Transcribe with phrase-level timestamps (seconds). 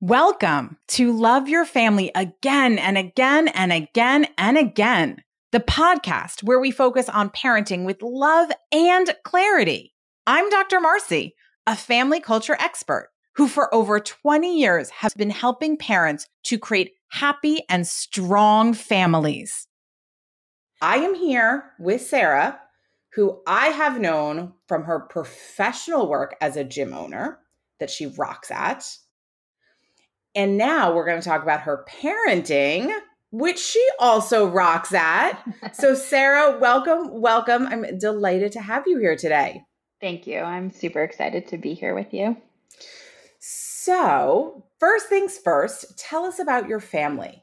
[0.00, 6.60] Welcome to Love Your Family again and again and again and again, the podcast where
[6.60, 9.92] we focus on parenting with love and clarity.
[10.24, 10.78] I'm Dr.
[10.78, 11.32] Marcie,
[11.66, 16.92] a family culture expert who for over 20 years has been helping parents to create
[17.10, 19.66] happy and strong families.
[20.80, 22.60] I am here with Sarah,
[23.14, 27.40] who I have known from her professional work as a gym owner
[27.80, 28.86] that she rocks at
[30.38, 32.96] and now we're going to talk about her parenting,
[33.32, 35.42] which she also rocks at.
[35.72, 37.66] so, Sarah, welcome, welcome.
[37.66, 39.64] I'm delighted to have you here today.
[40.00, 40.38] Thank you.
[40.38, 42.36] I'm super excited to be here with you.
[43.40, 47.42] So, first things first, tell us about your family.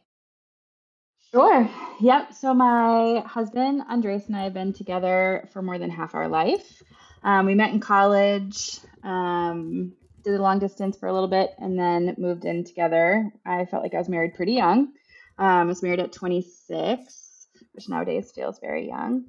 [1.32, 1.70] Sure.
[2.00, 2.34] Yep.
[2.34, 6.82] So, my husband, Andres, and I have been together for more than half our life.
[7.24, 8.80] Um, we met in college.
[9.04, 9.92] Um,
[10.26, 13.32] did a long distance for a little bit and then moved in together.
[13.46, 14.94] I felt like I was married pretty young.
[15.38, 19.26] Um, I was married at 26, which nowadays feels very young.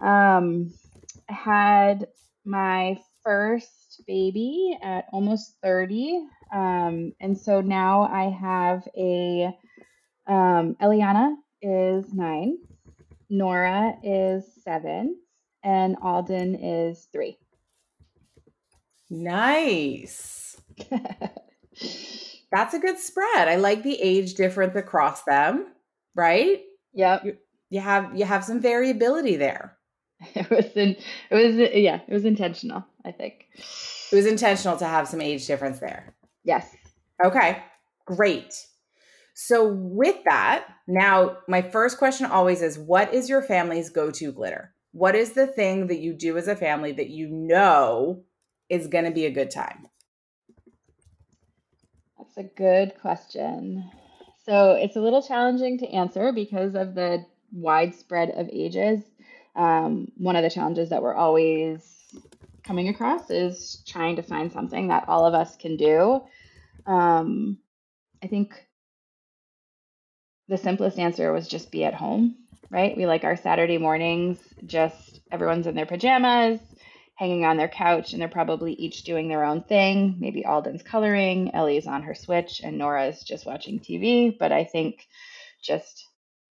[0.00, 0.74] Um,
[1.30, 2.08] I had
[2.44, 6.26] my first baby at almost 30.
[6.52, 9.56] Um, and so now I have a
[10.26, 12.58] um, Eliana is nine,
[13.28, 15.16] Nora is seven,
[15.64, 17.38] and Alden is three.
[19.12, 20.56] Nice.
[22.50, 23.46] That's a good spread.
[23.46, 25.66] I like the age difference across them,
[26.14, 26.62] right?
[26.94, 27.24] Yep.
[27.26, 27.36] You,
[27.68, 29.76] you have you have some variability there.
[30.34, 30.96] It was in,
[31.30, 33.48] it was yeah, it was intentional, I think.
[33.58, 36.14] It was intentional to have some age difference there.
[36.44, 36.74] Yes.
[37.22, 37.62] Okay.
[38.06, 38.54] Great.
[39.34, 44.72] So with that, now my first question always is what is your family's go-to glitter?
[44.92, 48.24] What is the thing that you do as a family that you know
[48.72, 49.86] is going to be a good time?
[52.16, 53.90] That's a good question.
[54.46, 59.02] So it's a little challenging to answer because of the widespread of ages.
[59.54, 61.82] Um, one of the challenges that we're always
[62.64, 66.22] coming across is trying to find something that all of us can do.
[66.86, 67.58] Um,
[68.24, 68.54] I think
[70.48, 72.36] the simplest answer was just be at home,
[72.70, 72.96] right?
[72.96, 76.60] We like our Saturday mornings, just everyone's in their pajamas,
[77.14, 80.16] hanging on their couch and they're probably each doing their own thing.
[80.18, 84.36] Maybe Alden's coloring, Ellie's on her Switch, and Nora's just watching TV.
[84.36, 85.06] But I think
[85.62, 86.06] just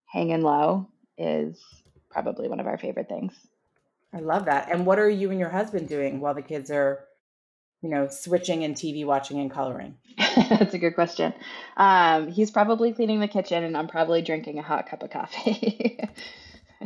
[0.05, 1.61] hanging low is
[2.09, 3.33] probably one of our favorite things.
[4.13, 4.71] I love that.
[4.71, 7.05] And what are you and your husband doing while the kids are,
[7.81, 9.95] you know, switching and TV watching and coloring?
[10.35, 11.33] That's a good question.
[11.77, 15.99] Um, he's probably cleaning the kitchen, and I'm probably drinking a hot cup of coffee.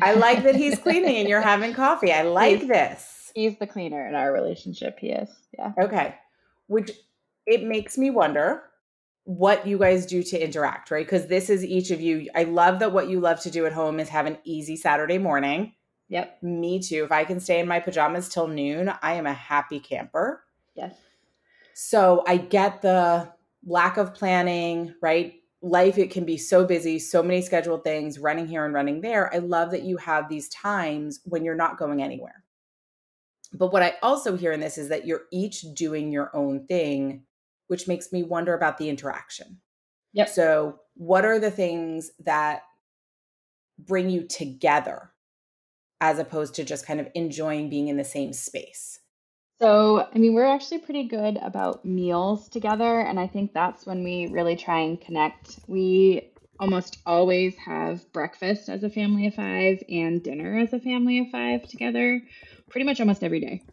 [0.01, 2.11] I like that he's cleaning and you're having coffee.
[2.11, 4.97] I like he's, this he's the cleaner in our relationship.
[4.97, 5.29] He is.
[5.57, 5.73] Yeah.
[5.79, 6.15] Okay.
[6.67, 6.91] Which
[7.45, 8.63] it makes me wonder
[9.25, 11.05] what you guys do to interact, right?
[11.05, 12.29] Because this is each of you.
[12.33, 15.17] I love that what you love to do at home is have an easy Saturday
[15.17, 15.73] morning.
[16.09, 16.43] Yep.
[16.43, 17.03] Me too.
[17.03, 20.43] If I can stay in my pajamas till noon, I am a happy camper.
[20.75, 20.95] Yes.
[21.73, 23.33] So I get the
[23.65, 25.33] lack of planning, right?
[25.61, 29.33] Life, it can be so busy, so many scheduled things, running here and running there.
[29.33, 32.44] I love that you have these times when you're not going anywhere.
[33.57, 37.23] But what I also hear in this is that you're each doing your own thing,
[37.67, 39.61] which makes me wonder about the interaction.
[40.13, 40.29] Yep.
[40.29, 42.61] So, what are the things that
[43.77, 45.11] bring you together
[46.01, 48.99] as opposed to just kind of enjoying being in the same space?
[49.59, 52.99] So, I mean, we're actually pretty good about meals together.
[52.99, 55.59] And I think that's when we really try and connect.
[55.67, 61.19] We almost always have breakfast as a family of five and dinner as a family
[61.19, 62.21] of five together
[62.69, 63.63] pretty much almost every day.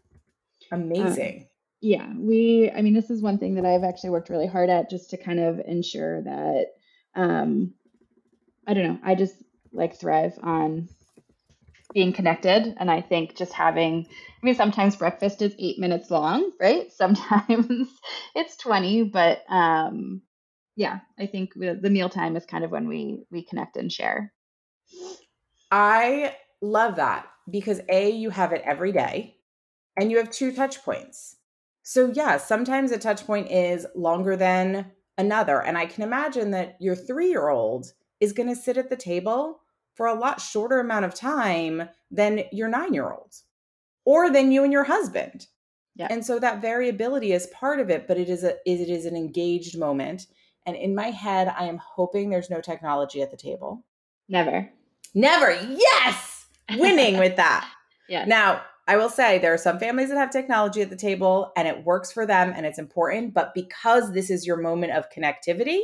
[0.71, 1.41] Amazing.
[1.41, 1.47] Um,
[1.81, 4.89] yeah, we, I mean, this is one thing that I've actually worked really hard at
[4.89, 6.67] just to kind of ensure that,
[7.15, 7.73] um,
[8.65, 9.35] I don't know, I just
[9.73, 10.87] like thrive on
[11.93, 12.73] being connected.
[12.79, 16.89] And I think just having, I mean, sometimes breakfast is eight minutes long, right?
[16.93, 17.89] Sometimes
[18.35, 20.21] it's 20, but, um,
[20.75, 24.33] yeah, I think the meal time is kind of when we we connect and share.
[25.69, 29.35] I love that because A, you have it every day
[29.97, 31.37] and you have two touch points.
[31.83, 35.61] So, yeah, sometimes a touch point is longer than another.
[35.61, 38.95] And I can imagine that your three year old is going to sit at the
[38.95, 39.59] table
[39.93, 43.35] for a lot shorter amount of time than your nine year old
[44.05, 45.47] or than you and your husband.
[45.95, 46.07] Yeah.
[46.09, 49.15] And so that variability is part of it, but it is a it is an
[49.15, 50.25] engaged moment.
[50.65, 53.85] And in my head, I am hoping there's no technology at the table.
[54.27, 54.69] Never.
[55.13, 55.51] Never.
[55.51, 56.32] Yes
[56.71, 57.69] winning with that.
[58.09, 58.25] Yeah.
[58.25, 61.69] Now, I will say there are some families that have technology at the table and
[61.69, 63.33] it works for them and it's important.
[63.33, 65.79] But because this is your moment of connectivity,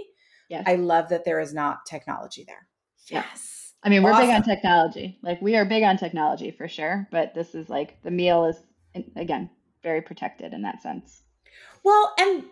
[0.50, 0.66] yes.
[0.68, 2.68] I love that there is not technology there.
[3.10, 3.74] Yes.
[3.84, 4.28] I mean, we're awesome.
[4.28, 5.18] big on technology.
[5.24, 7.08] Like we are big on technology for sure.
[7.10, 8.58] But this is like the meal is,
[9.16, 9.50] again,
[9.82, 11.24] very protected in that sense.
[11.84, 12.44] Well, and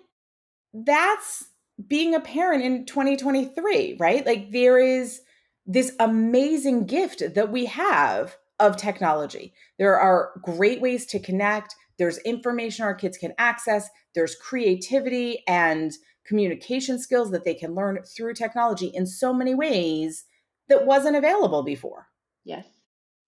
[0.74, 1.46] that's
[1.86, 4.26] being a parent in 2023, right?
[4.26, 5.22] Like there is
[5.68, 9.54] this amazing gift that we have of technology.
[9.78, 11.76] There are great ways to connect.
[12.00, 13.90] There's information our kids can access.
[14.16, 15.92] There's creativity and
[16.26, 20.26] communication skills that they can learn through technology in so many ways
[20.70, 22.08] that wasn't available before.
[22.44, 22.66] Yes.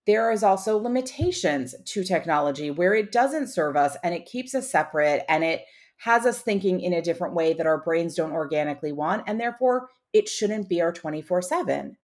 [0.05, 4.71] There is also limitations to technology where it doesn't serve us and it keeps us
[4.71, 5.65] separate and it
[5.97, 9.89] has us thinking in a different way that our brains don't organically want and therefore
[10.13, 11.95] it shouldn't be our 24/7.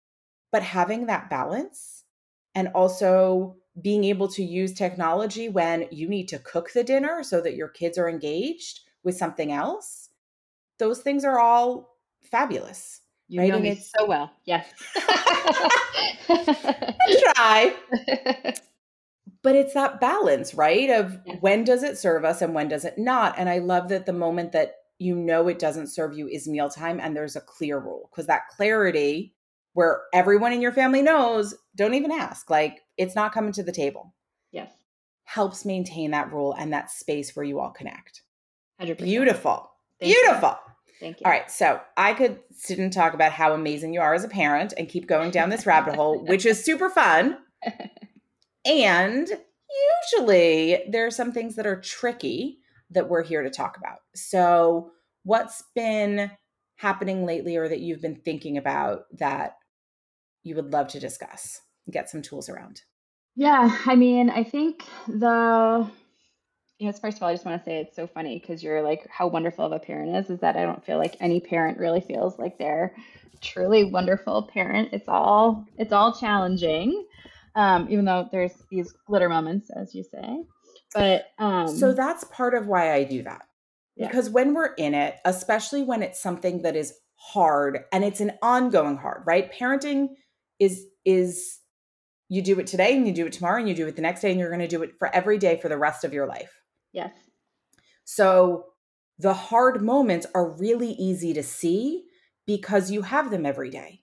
[0.54, 2.04] But having that balance
[2.54, 7.40] and also being able to use technology when you need to cook the dinner so
[7.40, 10.10] that your kids are engaged with something else
[10.78, 13.50] those things are all fabulous you right?
[13.50, 14.64] know me it's so well yes.
[17.34, 17.74] Try
[19.42, 22.96] but it's that balance right of when does it serve us and when does it
[22.96, 23.34] not?
[23.36, 27.00] And i love that the moment that you know it doesn't serve you is mealtime
[27.00, 29.34] and there's a clear rule because that clarity
[29.74, 32.48] where everyone in your family knows, don't even ask.
[32.48, 34.14] Like it's not coming to the table.
[34.50, 34.72] Yes.
[35.24, 38.22] Helps maintain that rule and that space where you all connect.
[38.80, 38.98] 100%.
[38.98, 39.70] Beautiful.
[40.00, 40.50] Thank Beautiful.
[40.50, 40.72] You.
[41.00, 41.24] Thank you.
[41.26, 41.50] All right.
[41.50, 44.88] So I could sit and talk about how amazing you are as a parent and
[44.88, 47.38] keep going down this rabbit hole, which is super fun.
[48.64, 49.28] and
[50.12, 52.58] usually there are some things that are tricky
[52.90, 53.98] that we're here to talk about.
[54.14, 54.92] So,
[55.24, 56.30] what's been
[56.76, 59.56] happening lately or that you've been thinking about that
[60.44, 61.60] you would love to discuss,
[61.90, 62.82] get some tools around?
[63.34, 65.90] Yeah, I mean, I think the
[66.78, 68.82] you know, first of all, I just want to say it's so funny because you're
[68.82, 70.30] like how wonderful of a parent is.
[70.30, 72.94] Is that I don't feel like any parent really feels like they're
[73.40, 74.90] truly wonderful parent.
[74.92, 77.04] It's all it's all challenging,
[77.56, 80.44] um, even though there's these glitter moments, as you say.
[80.94, 83.42] But um, so that's part of why I do that
[83.96, 84.06] yeah.
[84.06, 88.32] because when we're in it, especially when it's something that is hard and it's an
[88.42, 89.52] ongoing hard, right?
[89.52, 90.08] Parenting
[90.58, 91.60] is is
[92.28, 94.22] you do it today and you do it tomorrow and you do it the next
[94.22, 96.26] day and you're going to do it for every day for the rest of your
[96.26, 96.62] life.
[96.92, 97.12] Yes.
[98.04, 98.66] So
[99.18, 102.04] the hard moments are really easy to see
[102.46, 104.00] because you have them every day.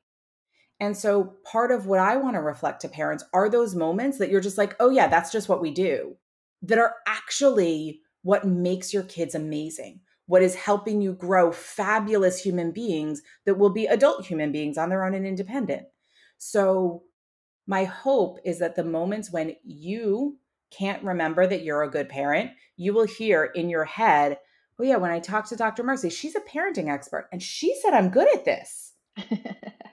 [0.80, 4.30] And so part of what I want to reflect to parents are those moments that
[4.30, 6.18] you're just like, "Oh yeah, that's just what we do."
[6.63, 10.01] That are actually what makes your kids amazing.
[10.25, 14.89] What is helping you grow fabulous human beings that will be adult human beings on
[14.89, 15.88] their own and independent.
[16.44, 17.04] So,
[17.68, 20.40] my hope is that the moments when you
[20.72, 24.40] can't remember that you're a good parent, you will hear in your head,
[24.80, 25.84] oh, yeah, when I talked to Dr.
[25.84, 28.94] Marcie, she's a parenting expert and she said I'm good at this.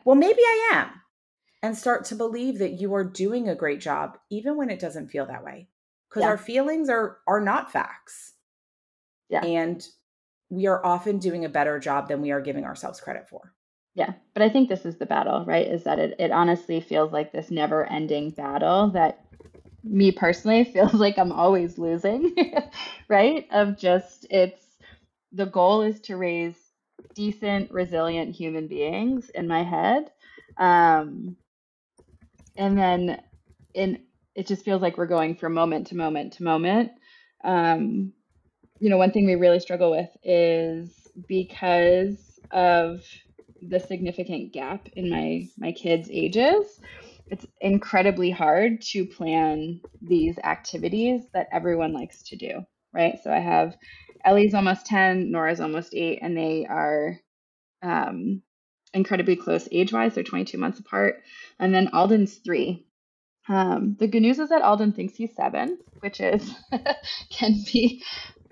[0.06, 0.88] well, maybe I am.
[1.62, 5.08] And start to believe that you are doing a great job, even when it doesn't
[5.08, 5.68] feel that way.
[6.08, 6.28] Because yeah.
[6.28, 8.32] our feelings are are not facts.
[9.28, 9.44] Yeah.
[9.44, 9.86] And
[10.48, 13.52] we are often doing a better job than we are giving ourselves credit for.
[13.98, 15.66] Yeah, but I think this is the battle, right?
[15.66, 19.24] Is that it, it honestly feels like this never ending battle that
[19.82, 22.32] me personally feels like I'm always losing,
[23.08, 23.48] right?
[23.50, 24.64] Of just, it's
[25.32, 26.54] the goal is to raise
[27.16, 30.12] decent, resilient human beings in my head.
[30.58, 31.36] Um,
[32.56, 33.20] and then
[33.74, 33.98] in
[34.36, 36.92] it just feels like we're going from moment to moment to moment.
[37.42, 38.12] Um,
[38.78, 40.92] you know, one thing we really struggle with is
[41.26, 43.02] because of
[43.62, 46.80] the significant gap in my my kids' ages,
[47.30, 52.62] it's incredibly hard to plan these activities that everyone likes to do,
[52.92, 53.18] right?
[53.22, 53.76] So I have
[54.24, 57.18] Ellie's almost 10, Nora's almost 8 and they are
[57.82, 58.42] um,
[58.92, 60.14] incredibly close age-wise.
[60.14, 61.22] They're 22 months apart.
[61.58, 62.84] And then Alden's 3.
[63.48, 66.54] Um, the good news is that Alden thinks he's 7, which is
[67.30, 68.02] can be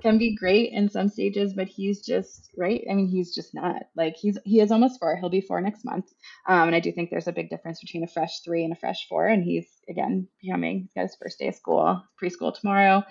[0.06, 2.84] can be great in some stages, but he's just right.
[2.88, 5.16] I mean, he's just not like he's he is almost four.
[5.16, 6.06] He'll be four next month,
[6.46, 8.76] um, and I do think there's a big difference between a fresh three and a
[8.76, 9.26] fresh four.
[9.26, 13.02] And he's again becoming he's got his first day of school, preschool tomorrow.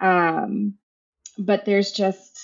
[0.00, 0.74] Um,
[1.38, 2.36] but there's just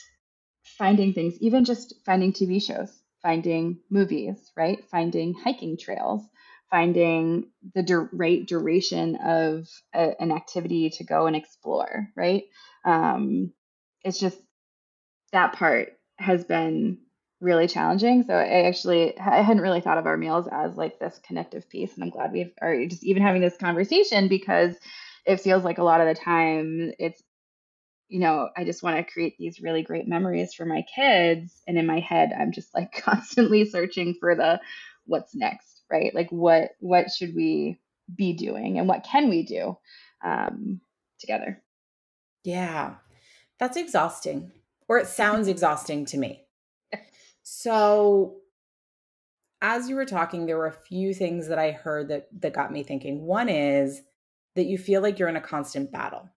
[0.63, 4.85] finding things, even just finding TV shows, finding movies, right?
[4.89, 6.23] Finding hiking trails,
[6.71, 12.45] finding the dur- right duration of a, an activity to go and explore, right?
[12.85, 13.53] Um,
[14.07, 14.39] it's just
[15.33, 16.99] that part has been
[17.41, 18.23] really challenging.
[18.23, 21.95] So I actually I hadn't really thought of our meals as like this connective piece,
[21.95, 24.77] and I'm glad we've are just even having this conversation because
[25.27, 27.23] it feels like a lot of the time it's
[28.09, 31.61] you know, I just want to create these really great memories for my kids.
[31.67, 34.61] And in my head, I'm just like constantly searching for the
[35.07, 36.15] what's next, right?
[36.15, 37.81] Like what what should we
[38.15, 39.77] be doing and what can we do
[40.25, 40.81] um,
[41.19, 41.61] together?
[42.45, 42.95] Yeah,
[43.59, 44.53] that's exhausting,
[44.89, 46.43] or it sounds exhausting to me.
[47.43, 48.37] So,
[49.63, 52.73] as you were talking, there were a few things that I heard that that got
[52.73, 53.23] me thinking.
[53.23, 54.03] One is
[54.55, 56.29] that you feel like you're in a constant battle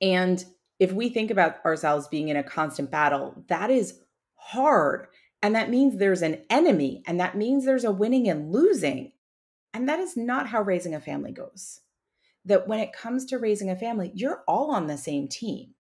[0.00, 0.44] and
[0.78, 4.00] if we think about ourselves being in a constant battle, that is
[4.34, 5.06] hard.
[5.42, 9.12] And that means there's an enemy, and that means there's a winning and losing.
[9.72, 11.80] And that is not how raising a family goes.
[12.46, 15.74] That when it comes to raising a family, you're all on the same team.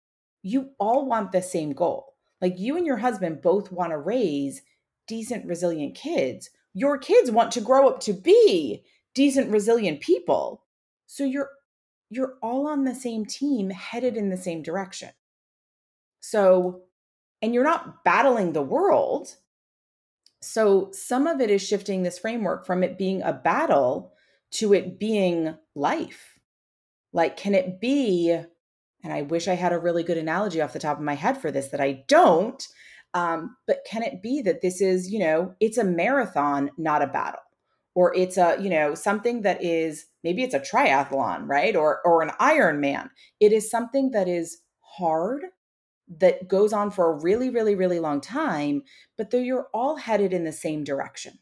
[0.42, 2.14] You all want the same goal.
[2.40, 4.62] Like you and your husband both want to raise
[5.06, 6.50] decent, resilient kids.
[6.72, 10.64] Your kids want to grow up to be decent, resilient people.
[11.06, 11.50] So you're
[12.10, 15.10] you're all on the same team headed in the same direction.
[16.20, 16.82] So,
[17.42, 19.34] and you're not battling the world.
[20.40, 24.12] So, some of it is shifting this framework from it being a battle
[24.52, 26.33] to it being life.
[27.14, 30.78] Like, can it be, and I wish I had a really good analogy off the
[30.78, 32.62] top of my head for this that I don't,
[33.14, 37.06] um, but can it be that this is, you know, it's a marathon, not a
[37.06, 37.40] battle?
[37.94, 41.76] Or it's a, you know, something that is maybe it's a triathlon, right?
[41.76, 43.10] Or or an Ironman.
[43.38, 45.44] It is something that is hard
[46.18, 48.82] that goes on for a really really really long time,
[49.16, 51.38] but though you're all headed in the same direction.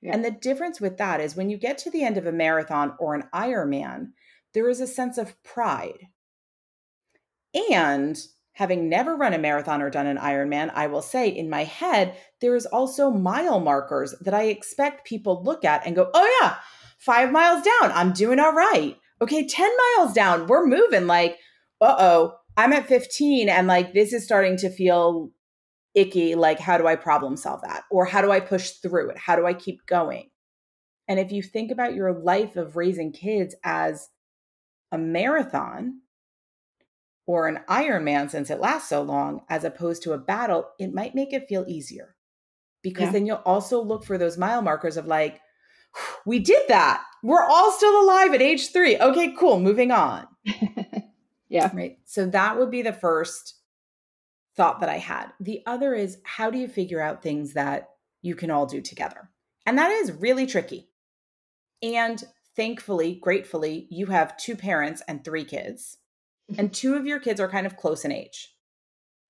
[0.00, 0.14] Yeah.
[0.14, 2.94] And the difference with that is when you get to the end of a marathon
[2.98, 4.12] or an Ironman,
[4.54, 6.08] there is a sense of pride.
[7.70, 8.18] And
[8.52, 12.16] having never run a marathon or done an Ironman, I will say in my head,
[12.40, 16.56] there is also mile markers that I expect people look at and go, oh, yeah,
[16.98, 17.92] five miles down.
[17.92, 18.96] I'm doing all right.
[19.22, 20.46] Okay, 10 miles down.
[20.46, 21.06] We're moving.
[21.06, 21.38] Like,
[21.80, 25.30] uh oh, I'm at 15 and like this is starting to feel
[25.94, 26.34] icky.
[26.34, 27.84] Like, how do I problem solve that?
[27.90, 29.18] Or how do I push through it?
[29.18, 30.30] How do I keep going?
[31.08, 34.08] And if you think about your life of raising kids as
[34.92, 36.00] a marathon
[37.26, 41.14] or an Ironman, since it lasts so long, as opposed to a battle, it might
[41.14, 42.16] make it feel easier
[42.82, 43.12] because yeah.
[43.12, 45.40] then you'll also look for those mile markers of like,
[46.24, 47.02] we did that.
[47.22, 48.96] We're all still alive at age three.
[48.96, 49.60] Okay, cool.
[49.60, 50.26] Moving on.
[51.48, 51.70] yeah.
[51.74, 51.98] Right.
[52.04, 53.54] So that would be the first
[54.56, 55.26] thought that I had.
[55.40, 57.90] The other is how do you figure out things that
[58.22, 59.30] you can all do together?
[59.66, 60.88] And that is really tricky.
[61.82, 62.22] And
[62.60, 65.96] thankfully, gratefully, you have two parents and three kids,
[66.50, 66.60] mm-hmm.
[66.60, 68.54] and two of your kids are kind of close in age.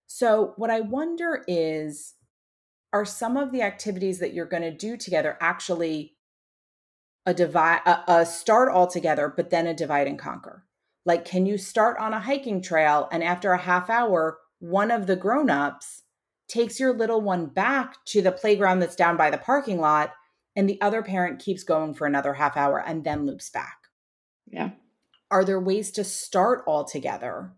[0.09, 2.15] So, what I wonder is
[2.93, 6.17] are some of the activities that you're going to do together actually
[7.25, 10.65] a divide a, a start all together but then a divide and conquer?
[11.07, 15.07] Like can you start on a hiking trail and after a half hour one of
[15.07, 16.03] the grown-ups
[16.49, 20.15] takes your little one back to the playground that's down by the parking lot
[20.57, 23.79] and the other parent keeps going for another half hour and then loops back
[24.47, 24.71] yeah
[25.31, 27.53] are there ways to start all together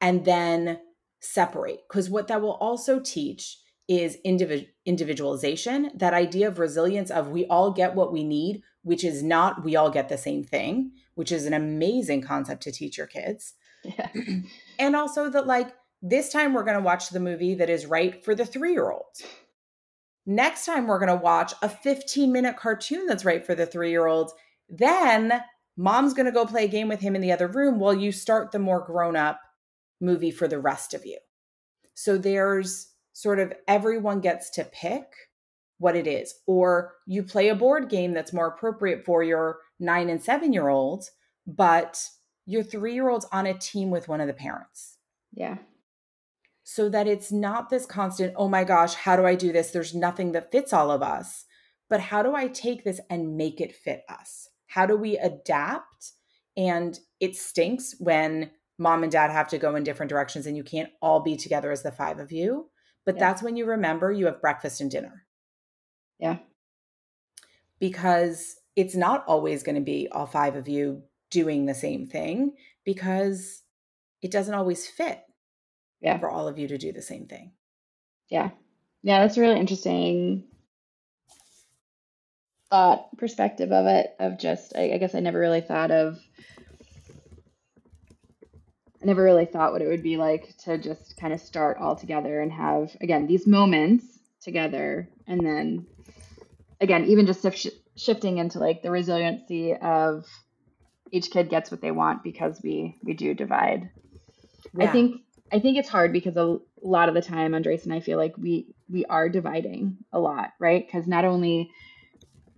[0.00, 0.80] and then
[1.20, 3.58] separate because what that will also teach
[3.90, 9.02] is individ- individualization, that idea of resilience of we all get what we need, which
[9.02, 12.96] is not we all get the same thing, which is an amazing concept to teach
[12.96, 13.54] your kids.
[13.82, 14.08] Yeah.
[14.78, 18.24] and also that like this time we're going to watch the movie that is right
[18.24, 19.16] for the 3-year-old.
[20.26, 24.32] Next time we're going to watch a 15-minute cartoon that's right for the 3-year-old.
[24.68, 25.42] Then
[25.76, 28.12] mom's going to go play a game with him in the other room while you
[28.12, 29.40] start the more grown-up
[30.00, 31.18] movie for the rest of you.
[31.94, 35.04] So there's sort of everyone gets to pick
[35.78, 36.34] what it is.
[36.46, 40.68] Or you play a board game that's more appropriate for your nine and seven year
[40.68, 41.10] olds,
[41.46, 42.04] but
[42.46, 44.98] your three year old's on a team with one of the parents.
[45.32, 45.56] Yeah.
[46.72, 49.72] So that it's not this constant, oh my gosh, how do I do this?
[49.72, 51.44] There's nothing that fits all of us.
[51.88, 54.48] But how do I take this and make it fit us?
[54.68, 56.12] How do we adapt?
[56.56, 60.62] And it stinks when mom and dad have to go in different directions and you
[60.62, 62.70] can't all be together as the five of you.
[63.04, 63.18] But yeah.
[63.18, 65.26] that's when you remember you have breakfast and dinner.
[66.20, 66.38] Yeah.
[67.80, 72.52] Because it's not always going to be all five of you doing the same thing
[72.84, 73.62] because
[74.22, 75.24] it doesn't always fit
[76.00, 76.18] yeah.
[76.18, 77.52] for all of you to do the same thing.
[78.28, 78.50] Yeah.
[79.02, 80.44] Yeah, that's a really interesting
[82.70, 86.20] thought perspective of it of just I, I guess I never really thought of
[89.02, 91.96] I never really thought what it would be like to just kind of start all
[91.96, 94.04] together and have, again, these moments
[94.42, 95.08] together.
[95.26, 95.86] And then,
[96.80, 100.26] again, even just sh- shifting into like the resiliency of
[101.10, 103.88] each kid gets what they want because we we do divide.
[104.78, 108.00] I think I think it's hard because a lot of the time Andres and I
[108.00, 110.86] feel like we we are dividing a lot, right?
[110.86, 111.70] Because not only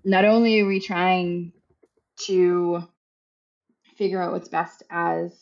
[0.04, 1.52] not only are we trying
[2.26, 2.86] to
[3.96, 5.32] figure out what's best as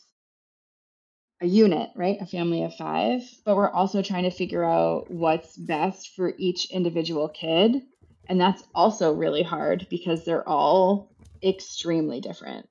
[1.41, 2.17] a unit, right?
[2.21, 6.71] A family of five, but we're also trying to figure out what's best for each
[6.71, 7.81] individual kid.
[8.29, 11.11] And that's also really hard because they're all
[11.43, 12.69] extremely different.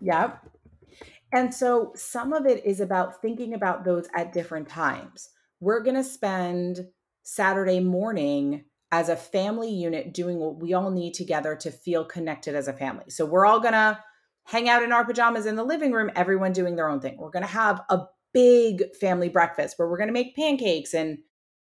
[0.00, 0.42] Yep.
[1.36, 5.28] And so some of it is about thinking about those at different times.
[5.60, 6.86] We're going to spend
[7.24, 12.54] Saturday morning as a family unit doing what we all need together to feel connected
[12.54, 13.10] as a family.
[13.10, 13.98] So we're all going to
[14.44, 17.18] hang out in our pajamas in the living room, everyone doing their own thing.
[17.18, 21.18] We're going to have a big family breakfast where we're going to make pancakes and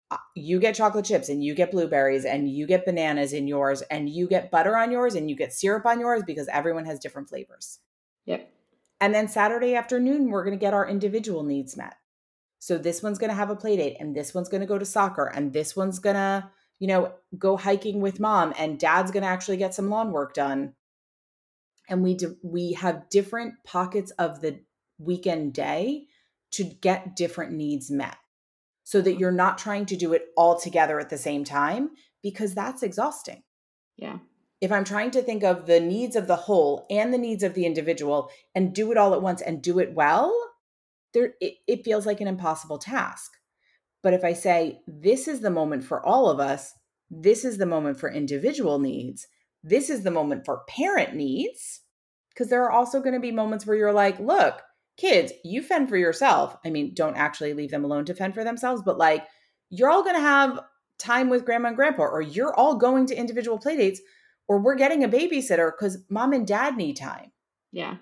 [0.09, 3.81] uh, you get chocolate chips and you get blueberries and you get bananas in yours
[3.91, 6.97] and you get butter on yours and you get syrup on yours because everyone has
[6.97, 7.79] different flavors.
[8.25, 8.49] Yep.
[9.01, 11.95] And then Saturday afternoon, we're going to get our individual needs met.
[12.59, 14.77] So this one's going to have a play date, and this one's going to go
[14.77, 19.11] to soccer, and this one's going to, you know, go hiking with mom, and dad's
[19.11, 20.73] going to actually get some lawn work done.
[21.87, 24.59] And we do, we have different pockets of the
[24.97, 26.07] weekend day
[26.51, 28.17] to get different needs met,
[28.83, 31.91] so that you're not trying to do it all together at the same time
[32.21, 33.43] because that's exhausting
[33.97, 34.17] Yeah.
[34.61, 37.53] If I'm trying to think of the needs of the whole and the needs of
[37.53, 40.33] the individual and do it all at once and do it well,
[41.13, 43.31] there it, it feels like an impossible task.
[44.01, 46.73] But if I say this is the moment for all of us,
[47.09, 49.27] this is the moment for individual needs,
[49.63, 51.81] this is the moment for parent needs,
[52.29, 54.61] because there are also going to be moments where you're like, look,
[54.95, 56.55] kids, you fend for yourself.
[56.63, 59.25] I mean, don't actually leave them alone to fend for themselves, but like
[59.69, 60.59] you're all going to have
[60.97, 64.01] time with grandma and grandpa, or you're all going to individual play dates
[64.49, 67.31] or we're getting a babysitter because mom and dad need time.
[67.71, 67.97] Yeah.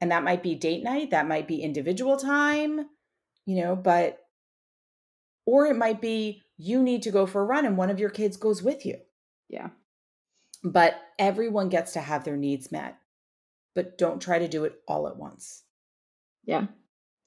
[0.00, 2.86] And that might be date night, that might be individual time,
[3.46, 4.18] you know, but,
[5.46, 8.10] or it might be you need to go for a run and one of your
[8.10, 8.98] kids goes with you.
[9.48, 9.70] Yeah.
[10.62, 12.98] But everyone gets to have their needs met,
[13.74, 15.64] but don't try to do it all at once,
[16.44, 16.66] Yeah.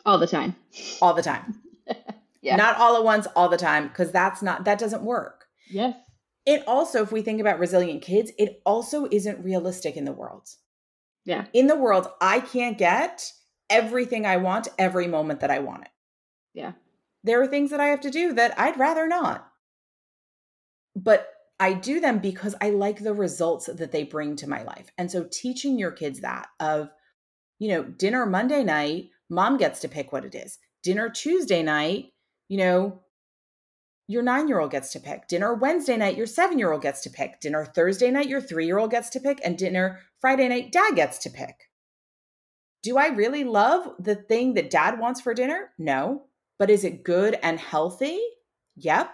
[0.05, 0.55] All the time.
[1.01, 1.61] all the time.
[2.43, 2.55] Yeah.
[2.55, 5.45] Not all at once, all the time, because that's not, that doesn't work.
[5.69, 5.95] yes.
[6.45, 10.49] It also, if we think about resilient kids, it also isn't realistic in the world.
[11.23, 11.45] Yeah.
[11.53, 13.31] in the world, I can't get
[13.69, 15.91] everything I want every moment that I want it.
[16.53, 16.71] Yeah.
[17.23, 19.47] There are things that I have to do that I'd rather not.
[20.95, 21.27] But
[21.59, 24.91] I do them because I like the results that they bring to my life.
[24.97, 26.89] And so teaching your kids that of,
[27.59, 30.57] you know, dinner Monday night, mom gets to pick what it is.
[30.81, 32.13] Dinner Tuesday night,
[32.49, 33.03] you know,
[34.11, 35.27] your nine year old gets to pick.
[35.27, 37.39] Dinner Wednesday night, your seven year old gets to pick.
[37.39, 39.39] Dinner Thursday night, your three year old gets to pick.
[39.43, 41.69] And dinner Friday night, dad gets to pick.
[42.83, 45.71] Do I really love the thing that dad wants for dinner?
[45.77, 46.23] No.
[46.57, 48.19] But is it good and healthy?
[48.77, 49.11] Yep.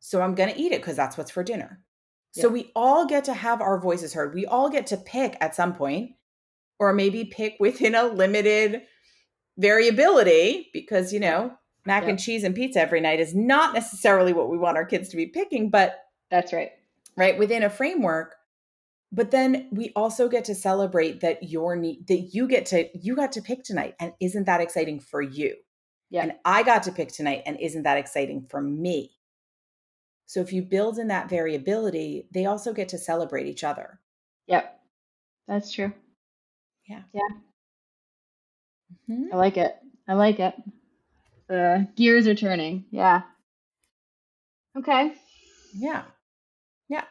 [0.00, 1.80] So I'm going to eat it because that's what's for dinner.
[2.32, 4.34] So we all get to have our voices heard.
[4.34, 6.12] We all get to pick at some point,
[6.78, 8.82] or maybe pick within a limited
[9.58, 11.52] variability because, you know,
[11.90, 12.10] mac Yeah.
[12.10, 15.16] and cheese and pizza every night is not necessarily what we want our kids to
[15.16, 15.88] be picking, but
[16.30, 16.70] That's right.
[17.16, 18.36] right within a framework
[19.12, 23.16] but then we also get to celebrate that your need that you get to you
[23.16, 25.56] got to pick tonight and isn't that exciting for you
[26.10, 26.22] Yeah.
[26.22, 29.10] and i got to pick tonight and isn't that exciting for me
[30.26, 33.98] so if you build in that variability they also get to celebrate each other
[34.46, 34.80] Yep.
[35.48, 35.92] That's true.
[39.08, 39.32] Mhm.
[39.32, 39.76] I like it.
[40.08, 40.54] I like it.
[41.50, 42.84] The gears are turning.
[42.90, 43.22] Yeah.
[44.78, 45.12] Okay.
[45.74, 46.02] yeah
[46.88, 47.04] yeah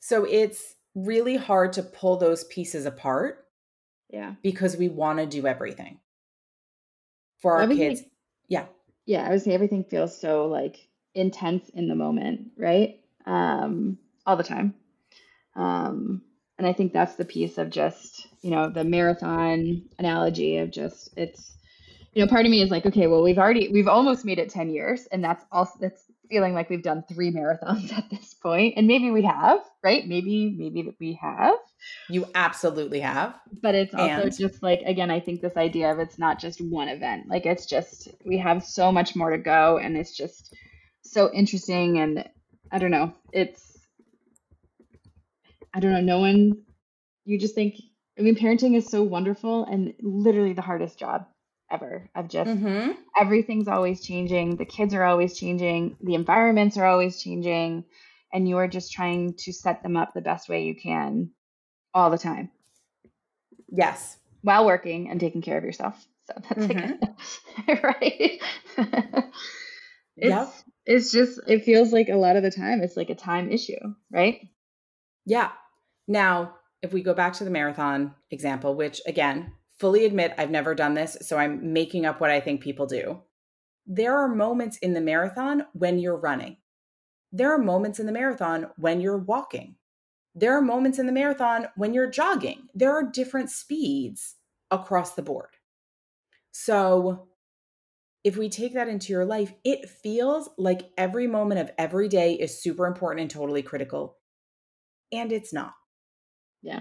[0.00, 3.46] so it's really hard to pull those pieces apart
[4.10, 4.34] Yeah.
[4.42, 5.98] because we want to do everything
[7.40, 8.02] for our Everything- kids
[8.48, 8.66] yeah
[9.06, 13.00] Yeah, I would say everything feels so like intense in the moment, right?
[13.26, 14.74] Um, all the time.
[15.56, 16.22] Um,
[16.58, 21.10] and I think that's the piece of just, you know, the marathon analogy of just
[21.16, 21.56] it's
[22.14, 24.50] you know, part of me is like, okay, well, we've already we've almost made it
[24.50, 28.74] 10 years, and that's also that's feeling like we've done three marathons at this point.
[28.76, 30.06] And maybe we have, right?
[30.06, 31.54] Maybe, maybe that we have.
[32.10, 35.98] you absolutely have but it's also And- just like again i think this idea of
[35.98, 39.78] it's not just one event like it's just we have so much more to go
[39.78, 40.54] and it's just
[41.02, 42.28] so interesting and
[42.70, 43.78] i don't know it's
[45.72, 46.52] i don't know no one
[47.24, 47.76] you just think
[48.18, 51.26] i mean parenting is so wonderful and literally the hardest job
[51.70, 52.92] ever of just mm-hmm.
[53.18, 57.84] everything's always changing the kids are always changing the environments are always changing
[58.32, 61.30] and you are just trying to set them up the best way you can
[61.94, 62.50] all the time
[63.70, 64.16] Yes.
[64.42, 66.06] While working and taking care of yourself.
[66.26, 67.68] So that's mm-hmm.
[67.68, 68.40] like, right.
[70.16, 70.52] it's, yep.
[70.86, 73.78] it's just, it feels like a lot of the time it's like a time issue,
[74.12, 74.40] right?
[75.26, 75.50] Yeah.
[76.08, 80.74] Now, if we go back to the marathon example, which again, fully admit I've never
[80.74, 83.22] done this, so I'm making up what I think people do.
[83.86, 86.58] There are moments in the marathon when you're running.
[87.32, 89.76] There are moments in the marathon when you're walking.
[90.34, 92.68] There are moments in the marathon when you're jogging.
[92.74, 94.36] There are different speeds
[94.70, 95.48] across the board.
[96.52, 97.28] So,
[98.22, 102.34] if we take that into your life, it feels like every moment of every day
[102.34, 104.18] is super important and totally critical.
[105.10, 105.72] And it's not.
[106.62, 106.80] Yeah.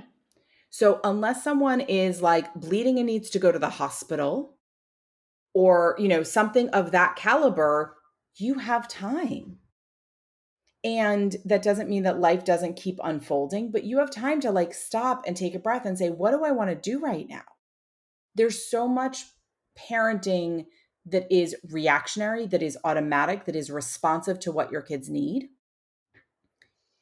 [0.70, 4.58] So, unless someone is like bleeding and needs to go to the hospital
[5.54, 7.98] or, you know, something of that caliber,
[8.36, 9.58] you have time.
[10.84, 14.74] And that doesn't mean that life doesn't keep unfolding, but you have time to like
[14.74, 17.44] stop and take a breath and say, what do I want to do right now?
[18.36, 19.26] There's so much
[19.78, 20.68] parenting
[21.06, 25.50] that is reactionary, that is automatic, that is responsive to what your kids need.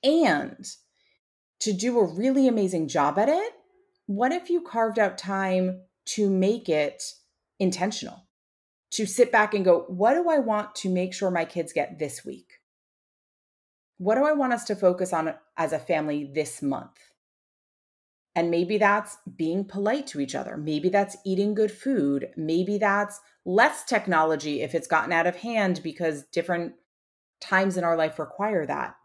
[0.03, 0.65] And
[1.59, 3.53] to do a really amazing job at it,
[4.05, 7.03] what if you carved out time to make it
[7.59, 8.27] intentional?
[8.91, 11.99] To sit back and go, what do I want to make sure my kids get
[11.99, 12.53] this week?
[13.97, 16.97] What do I want us to focus on as a family this month?
[18.35, 20.57] And maybe that's being polite to each other.
[20.57, 22.29] Maybe that's eating good food.
[22.37, 26.73] Maybe that's less technology if it's gotten out of hand because different
[27.41, 28.95] times in our life require that.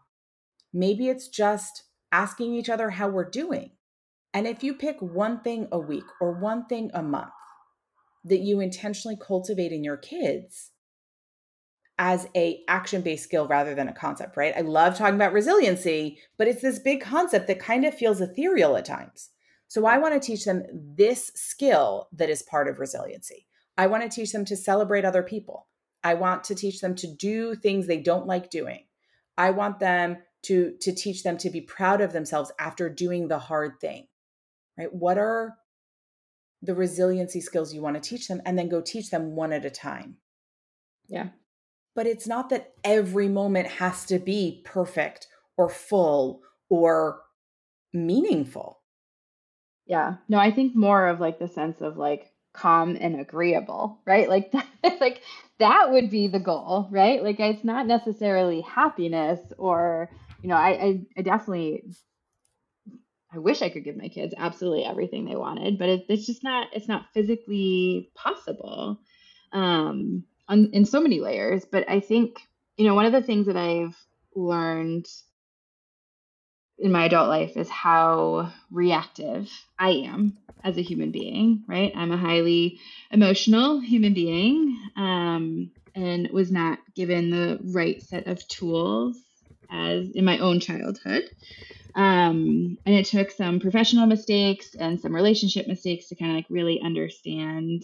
[0.71, 3.71] Maybe it's just asking each other how we're doing.
[4.33, 7.33] And if you pick one thing a week or one thing a month
[8.23, 10.71] that you intentionally cultivate in your kids,
[11.99, 14.53] as a action based skill rather than a concept, right?
[14.57, 18.75] I love talking about resiliency, but it's this big concept that kind of feels ethereal
[18.75, 19.29] at times.
[19.67, 23.47] So I want to teach them this skill that is part of resiliency.
[23.77, 25.67] I want to teach them to celebrate other people.
[26.03, 28.85] I want to teach them to do things they don't like doing.
[29.37, 33.39] I want them to to teach them to be proud of themselves after doing the
[33.39, 34.07] hard thing.
[34.77, 34.93] Right?
[34.93, 35.57] What are
[36.63, 39.65] the resiliency skills you want to teach them and then go teach them one at
[39.65, 40.15] a time.
[41.07, 41.27] Yeah.
[41.93, 45.27] But it's not that every moment has to be perfect
[45.57, 47.19] or full or
[47.91, 48.79] meaningful.
[49.85, 50.15] Yeah.
[50.29, 54.29] No, I think more of like the sense of like calm and agreeable, right?
[54.29, 54.51] Like
[54.83, 55.21] that, like
[55.59, 57.21] that would be the goal, right?
[57.21, 60.09] Like it's not necessarily happiness or,
[60.43, 61.83] you know, I, I, I definitely
[63.33, 66.43] I wish I could give my kids absolutely everything they wanted, but it, it's just
[66.43, 68.99] not it's not physically possible.
[69.51, 71.65] Um on, in so many layers.
[71.65, 72.37] But I think,
[72.77, 73.97] you know, one of the things that I've
[74.35, 75.07] learned
[76.77, 81.93] in my adult life is how reactive I am as a human being, right?
[81.95, 82.79] I'm a highly
[83.11, 89.17] emotional human being um, and was not given the right set of tools
[89.73, 91.23] as in my own childhood.
[91.95, 96.45] Um, and it took some professional mistakes and some relationship mistakes to kind of like
[96.49, 97.83] really understand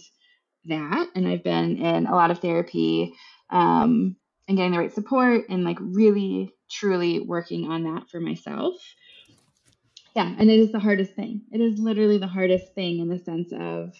[0.66, 1.08] that.
[1.14, 3.14] And i've been in a lot of therapy
[3.50, 4.16] um,
[4.48, 8.74] and getting the right support and like really truly working on that for myself.
[10.14, 11.42] Yeah and it is the hardest thing.
[11.52, 13.94] It is literally the hardest thing in the sense of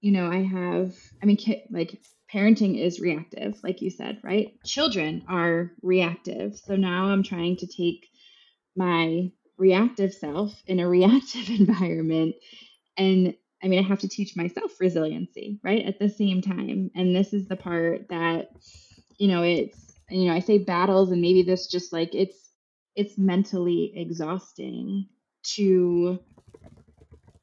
[0.00, 1.38] you know i have i mean
[1.70, 2.00] like
[2.32, 7.66] parenting is reactive like you said right children are reactive so now i'm trying to
[7.66, 8.08] take
[8.76, 12.34] my reactive self in a reactive environment
[12.96, 15.84] and I mean, I have to teach myself resiliency, right?
[15.84, 16.90] At the same time.
[16.94, 18.50] And this is the part that,
[19.18, 22.50] you know, it's, you know, I say battles and maybe this just like it's,
[22.94, 25.08] it's mentally exhausting
[25.54, 26.18] to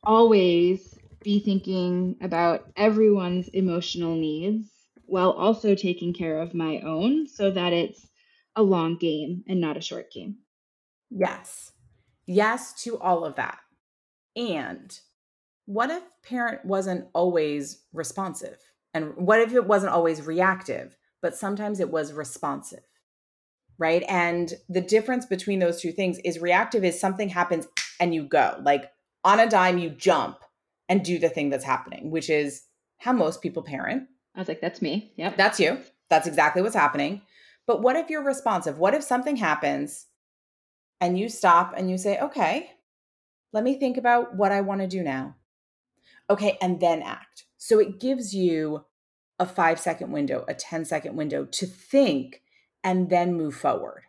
[0.03, 4.69] always be thinking about everyone's emotional needs
[5.07, 8.07] while also taking care of my own so that it's
[8.55, 10.37] a long game and not a short game.
[11.09, 11.71] Yes.
[12.25, 13.59] Yes to all of that.
[14.35, 14.97] And
[15.65, 18.57] what if parent wasn't always responsive?
[18.93, 22.83] And what if it wasn't always reactive, but sometimes it was responsive?
[23.77, 24.03] Right.
[24.07, 27.67] And the difference between those two things is reactive is something happens
[27.99, 28.57] and you go.
[28.63, 28.89] Like
[29.23, 30.37] on a dime, you jump
[30.87, 32.63] and do the thing that's happening, which is
[32.99, 34.07] how most people parent.
[34.35, 35.13] I was like, that's me.
[35.15, 35.37] Yep.
[35.37, 35.79] That's you.
[36.09, 37.21] That's exactly what's happening.
[37.67, 38.77] But what if you're responsive?
[38.77, 40.07] What if something happens
[41.01, 42.71] and you stop and you say, okay,
[43.53, 45.35] let me think about what I want to do now.
[46.29, 47.45] Okay, and then act.
[47.57, 48.85] So it gives you
[49.39, 52.41] a five second window, a 10 second window to think
[52.83, 54.03] and then move forward.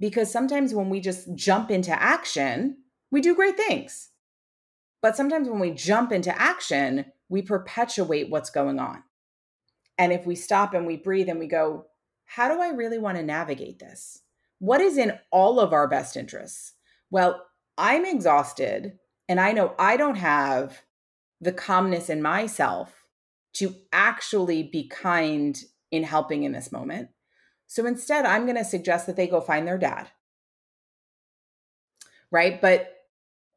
[0.00, 2.78] Because sometimes when we just jump into action,
[3.10, 4.10] we do great things.
[5.00, 9.02] But sometimes when we jump into action, we perpetuate what's going on.
[9.98, 11.86] And if we stop and we breathe and we go,
[12.24, 14.22] how do I really want to navigate this?
[14.58, 16.72] What is in all of our best interests?
[17.10, 20.82] Well, I'm exhausted and I know I don't have
[21.40, 23.04] the calmness in myself
[23.54, 27.08] to actually be kind in helping in this moment.
[27.66, 30.08] So instead, I'm going to suggest that they go find their dad.
[32.30, 32.60] Right.
[32.60, 32.92] But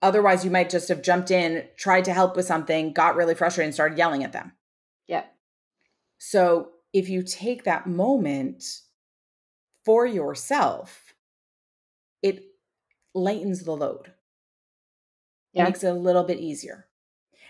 [0.01, 3.67] otherwise, you might just have jumped in, tried to help with something, got really frustrated,
[3.67, 4.53] and started yelling at them.
[5.07, 5.23] Yeah.
[6.17, 8.63] So if you take that moment
[9.85, 11.13] for yourself,
[12.21, 12.43] it
[13.13, 14.13] lightens the load.
[15.53, 15.65] Yeah.
[15.65, 16.85] Makes it a little bit easier.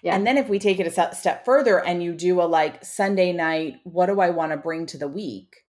[0.04, 0.16] Yeah.
[0.16, 3.34] And then if we take it a step further and you do a like Sunday
[3.34, 5.64] night, what do I want to bring to the week?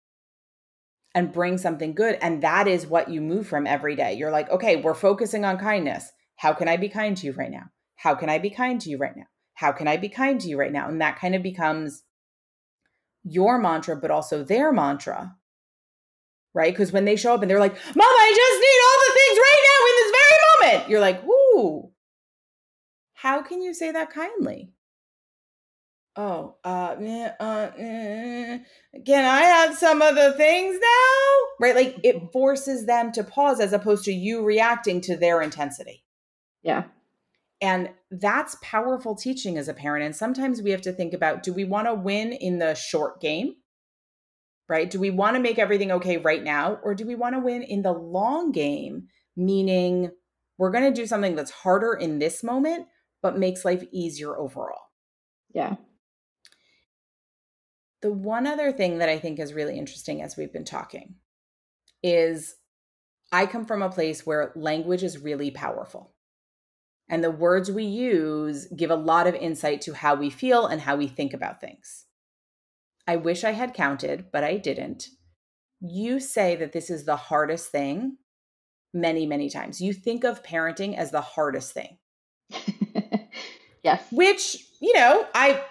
[1.15, 2.19] And bring something good.
[2.21, 4.13] And that is what you move from every day.
[4.13, 6.11] You're like, okay, we're focusing on kindness.
[6.35, 7.71] How can I be kind to you right now?
[7.95, 9.25] How can I be kind to you right now?
[9.55, 10.87] How can I be kind to you right now?
[10.87, 12.03] And that kind of becomes
[13.31, 15.35] your mantra, but also their mantra.
[16.53, 16.73] Right?
[16.73, 19.37] Because when they show up and they're like, Mom, I just need all the things
[19.39, 20.37] right now in this very
[20.71, 20.89] moment.
[20.89, 21.91] You're like, Ooh,
[23.13, 24.71] how can you say that kindly?
[26.19, 26.95] Oh, uh,
[27.39, 28.57] uh, eh,
[29.05, 31.35] can I have some of the things now?
[31.59, 31.75] Right?
[31.75, 36.03] Like it forces them to pause as opposed to you reacting to their intensity.
[36.63, 36.85] Yeah.
[37.59, 40.05] And that's powerful teaching as a parent.
[40.05, 43.19] And sometimes we have to think about do we want to win in the short
[43.19, 43.55] game?
[44.69, 44.89] Right?
[44.89, 46.79] Do we want to make everything okay right now?
[46.83, 49.07] Or do we want to win in the long game?
[49.35, 50.11] Meaning
[50.57, 52.87] we're going to do something that's harder in this moment,
[53.21, 54.81] but makes life easier overall.
[55.53, 55.75] Yeah.
[58.01, 61.15] The one other thing that I think is really interesting as we've been talking
[62.03, 62.55] is
[63.31, 66.13] I come from a place where language is really powerful.
[67.09, 70.81] And the words we use give a lot of insight to how we feel and
[70.81, 72.05] how we think about things.
[73.07, 75.07] I wish I had counted, but I didn't.
[75.79, 78.17] You say that this is the hardest thing
[78.93, 79.79] many, many times.
[79.79, 81.97] You think of parenting as the hardest thing.
[83.83, 84.03] yes.
[84.11, 85.63] Which, you know, I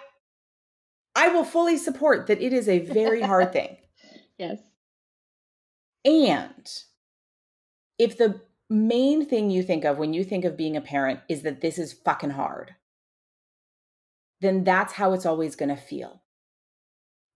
[1.15, 3.77] I will fully support that it is a very hard thing.
[4.39, 4.59] Yes.
[6.05, 6.71] And
[7.97, 11.43] if the main thing you think of when you think of being a parent is
[11.43, 12.75] that this is fucking hard,
[14.41, 16.21] then that's how it's always going to feel.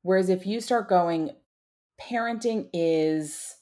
[0.02, 1.32] Whereas if you start going,
[2.00, 3.58] parenting is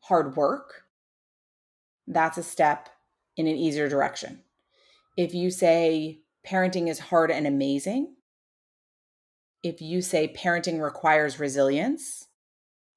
[0.00, 0.84] hard work,
[2.06, 2.88] that's a step
[3.36, 4.40] in an easier direction.
[5.16, 8.14] If you say parenting is hard and amazing,
[9.62, 12.26] if you say parenting requires resilience,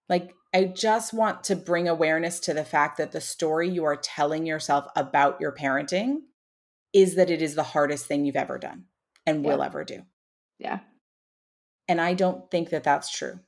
[0.09, 3.97] like I just want to bring awareness to the fact that the story you are
[3.97, 6.19] telling yourself about your parenting
[6.93, 8.85] is that it is the hardest thing you've ever done
[9.25, 9.51] and yeah.
[9.51, 10.03] will ever do.
[10.57, 10.79] Yeah.
[11.89, 13.41] And I don't think that that's true.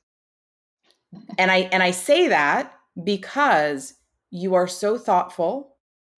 [1.38, 3.94] and I and I say that because
[4.30, 5.76] you are so thoughtful,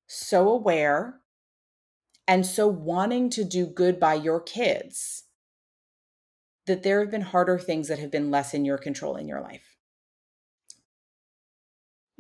[0.09, 1.21] so aware,
[2.27, 5.23] and so wanting to do good by your kids
[6.67, 9.41] that there have been harder things that have been less in your control in your
[9.41, 9.70] life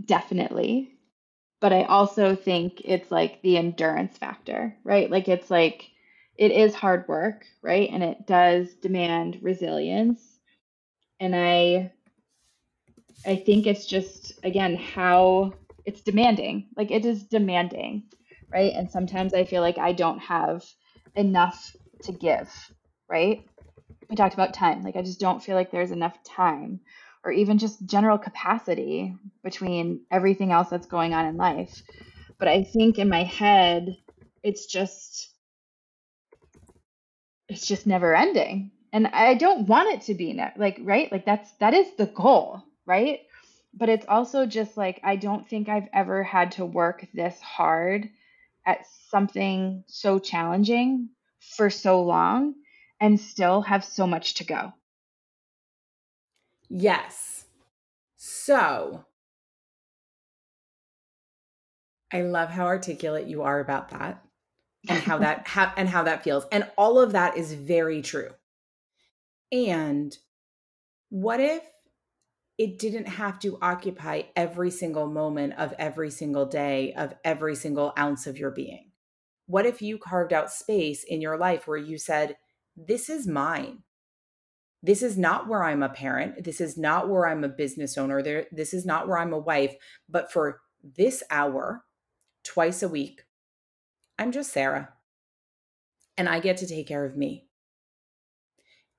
[0.05, 0.93] definitely.
[1.61, 5.11] But I also think it's like the endurance factor, right?
[5.11, 5.91] Like it's like
[6.37, 7.91] it is hard work, right?
[7.93, 10.39] And it does demand resilience.
[11.21, 11.93] And I
[13.27, 15.53] I think it's just again how
[15.85, 16.69] it's demanding.
[16.77, 18.05] Like it is demanding,
[18.53, 18.73] right?
[18.75, 20.65] And sometimes I feel like I don't have
[21.15, 22.73] enough to give,
[23.09, 23.45] right?
[24.09, 24.83] We talked about time.
[24.83, 26.81] Like I just don't feel like there's enough time
[27.25, 31.83] or even just general capacity between everything else that's going on in life.
[32.39, 33.97] But I think in my head,
[34.43, 35.31] it's just
[37.49, 38.71] it's just never ending.
[38.93, 41.11] And I don't want it to be ne- like right?
[41.13, 43.21] Like that's that is the goal, right?
[43.75, 48.09] But it's also just like I don't think I've ever had to work this hard
[48.67, 51.11] at something so challenging
[51.57, 52.55] for so long
[53.01, 54.73] and still have so much to go.
[56.71, 57.47] Yes.
[58.17, 59.05] So
[62.13, 64.25] I love how articulate you are about that
[64.89, 66.47] and how that ha- and how that feels.
[66.53, 68.31] And all of that is very true.
[69.53, 70.17] And
[71.09, 71.63] what if
[72.57, 77.93] it didn't have to occupy every single moment of every single day of every single
[77.99, 78.93] ounce of your being?
[79.47, 82.37] What if you carved out space in your life where you said,
[82.77, 83.83] This is mine
[84.83, 86.45] this is not where I'm a parent.
[86.45, 88.23] This is not where I'm a business owner.
[88.23, 89.75] There, this is not where I'm a wife.
[90.09, 91.85] But for this hour,
[92.45, 93.23] twice a week,
[94.19, 94.91] I'm just Sarah.
[96.17, 97.47] And I get to take care of me.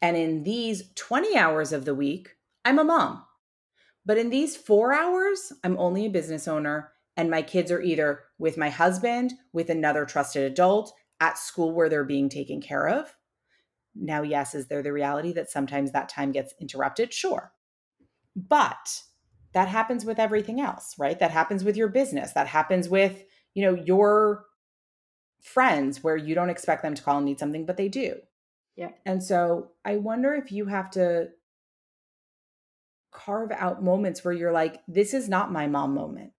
[0.02, 2.30] And in these 20 hours of the week,
[2.66, 3.24] I'm a mom.
[4.06, 8.22] But in these four hours, I'm only a business owner, and my kids are either
[8.40, 13.16] with my husband, with another trusted adult, at school where they're being taken care of.
[13.96, 17.14] Now, yes, is there the reality that sometimes that time gets interrupted?
[17.14, 17.52] Sure.
[18.36, 19.04] But
[19.54, 21.20] that happens with everything else, right?
[21.20, 22.32] That happens with your business.
[22.34, 23.24] That happens with,
[23.54, 24.46] you know, your
[25.42, 28.16] friends where you don't expect them to call and need something, but they do.
[28.76, 28.92] Yeah.
[29.06, 31.30] And so I wonder if you have to
[33.12, 36.32] carve out moments where you're like, this is not my mom moment.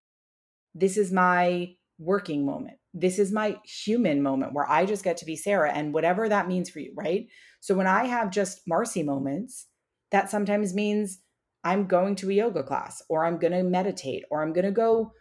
[0.73, 2.77] This is my working moment.
[2.93, 6.47] This is my human moment where I just get to be Sarah and whatever that
[6.47, 7.27] means for you, right?
[7.59, 9.67] So when I have just Marcie moments,
[10.11, 11.19] that sometimes means
[11.63, 14.71] I'm going to a yoga class or I'm going to meditate or I'm going to
[14.71, 15.11] go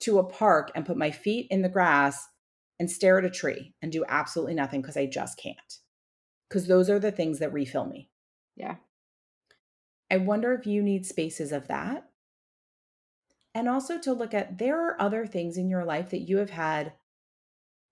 [0.00, 2.26] to a park and put my feet in the grass
[2.78, 5.56] and stare at a tree and do absolutely nothing because I just can't.
[6.48, 8.10] Because those are the things that refill me.
[8.56, 8.76] Yeah.
[10.10, 12.08] I wonder if you need spaces of that.
[13.54, 16.50] And also to look at there are other things in your life that you have
[16.50, 16.94] had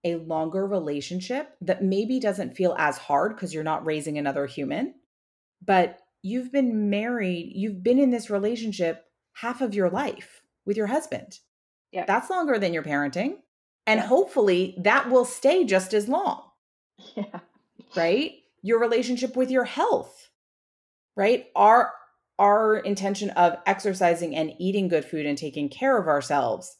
[0.04, 4.94] a longer relationship that maybe doesn't feel as hard because you're not raising another human,
[5.64, 10.86] but you've been married, you've been in this relationship half of your life with your
[10.86, 11.38] husband.
[11.92, 12.04] Yeah.
[12.06, 13.36] That's longer than your parenting.
[13.86, 14.06] And yeah.
[14.06, 16.42] hopefully that will stay just as long.
[17.14, 17.40] Yeah.
[17.96, 18.32] Right?
[18.60, 20.30] Your relationship with your health.
[21.16, 21.46] Right?
[21.54, 21.92] Our
[22.38, 26.76] our intention of exercising and eating good food and taking care of ourselves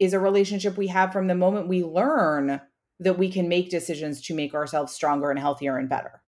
[0.00, 2.60] is a relationship we have from the moment we learn
[2.98, 6.22] that we can make decisions to make ourselves stronger and healthier and better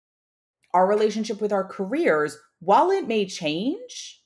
[0.73, 4.21] our relationship with our careers, while it may change,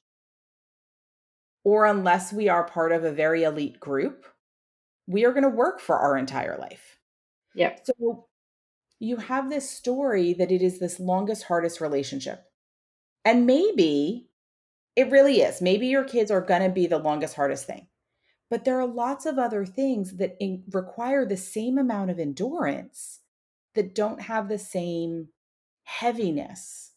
[1.64, 4.26] or unless we are part of a very elite group,
[5.08, 6.98] we are going to work for our entire life.
[7.56, 7.76] Yeah.
[7.84, 8.28] So
[9.00, 12.44] you have this story that it is this longest, hardest relationship.
[13.24, 14.30] And maybe
[14.96, 15.62] it really is.
[15.62, 17.88] Maybe your kids are going to be the longest, hardest thing.
[18.54, 23.22] But there are lots of other things that in- require the same amount of endurance
[23.74, 25.30] that don't have the same
[25.86, 26.92] heaviness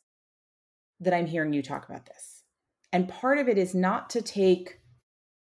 [1.01, 2.43] that I'm hearing you talk about this.
[2.93, 4.81] And part of it is not to take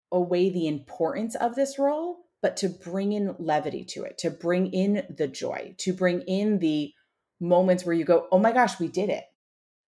[0.10, 4.72] away the importance of this role, but to bring in levity to it, to bring
[4.72, 6.94] in the joy, to bring in the
[7.42, 9.26] moments where you go, oh my gosh, we did it.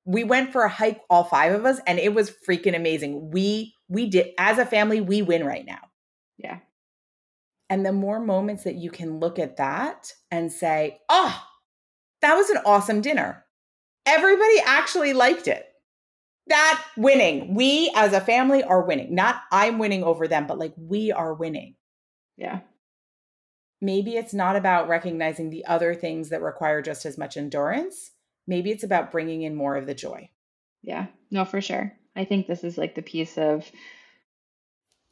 [0.04, 3.32] We went for a hike, all five of us, and it was freaking amazing.
[3.32, 5.89] We we did as a family, we win right now.
[6.40, 6.60] Yeah.
[7.70, 11.40] And the more moments that you can look at that and say, oh,
[12.22, 13.46] that was an awesome dinner.
[14.06, 15.68] Everybody actually liked it.
[16.48, 17.54] That winning.
[17.54, 19.14] We as a family are winning.
[19.14, 21.76] Not I'm winning over them, but like we are winning.
[22.38, 22.62] Yeah.
[23.82, 28.12] Maybe it's not about recognizing the other things that require just as much endurance.
[28.48, 30.32] Maybe it's about bringing in more of the joy.
[30.82, 31.08] Yeah.
[31.30, 31.94] No, for sure.
[32.16, 33.72] I think this is like the piece of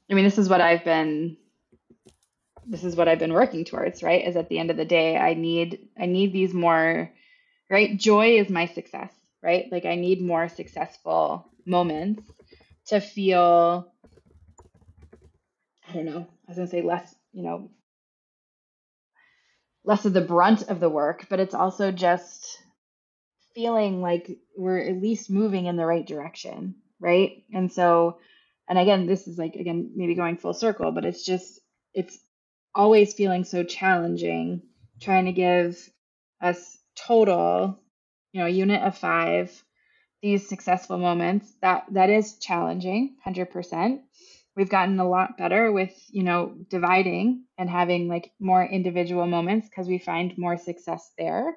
[0.10, 1.38] I mean, this is what I've been
[2.70, 4.28] this is what I've been working towards, right?
[4.28, 7.12] Is at the end of the day, I need I need these more
[7.70, 7.98] right?
[7.98, 9.66] Joy is my success, right?
[9.72, 12.24] Like I need more successful moments
[12.88, 13.92] to feel
[15.90, 16.28] I don't know.
[16.48, 17.72] I was to say less, you know,
[19.86, 22.58] less of the brunt of the work, but it's also just
[23.56, 27.44] feeling like we're at least moving in the right direction, right?
[27.54, 28.20] And so
[28.70, 31.60] and again, this is like again maybe going full circle, but it's just
[31.94, 32.18] it's
[32.76, 34.62] always feeling so challenging
[35.02, 35.78] trying to give
[36.42, 37.80] us total,
[38.32, 39.52] you know, unit of five,
[40.22, 41.52] these successful moments.
[41.62, 44.02] That that is challenging, hundred percent.
[44.56, 49.70] We've gotten a lot better with, you know, dividing and having like more individual moments
[49.70, 51.56] because we find more success there.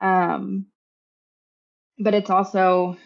[0.00, 0.66] Um,
[1.98, 2.96] but it's also,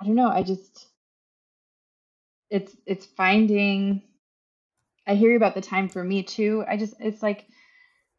[0.00, 0.28] I don't know.
[0.28, 0.88] I just,
[2.54, 4.00] it's it's finding
[5.06, 6.64] I hear you about the time for me too.
[6.68, 7.46] I just it's like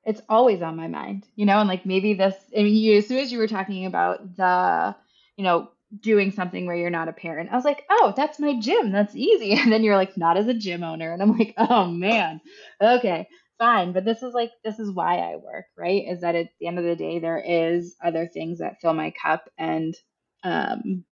[0.04, 3.08] it's always on my mind, you know, and like maybe this I mean you as
[3.08, 4.94] soon as you were talking about the,
[5.38, 5.69] you know,
[6.02, 8.92] doing something where you're not a parent, I was like, oh, that's my gym.
[8.92, 9.54] That's easy.
[9.60, 11.13] And then you're like, not as a gym owner.
[11.13, 12.42] And I'm like, oh man,
[12.81, 13.94] okay, fine.
[13.94, 16.04] But this is like this is why I work, right?
[16.10, 19.12] Is that at the end of the day there is other things that fill my
[19.12, 19.96] cup and
[20.44, 21.06] um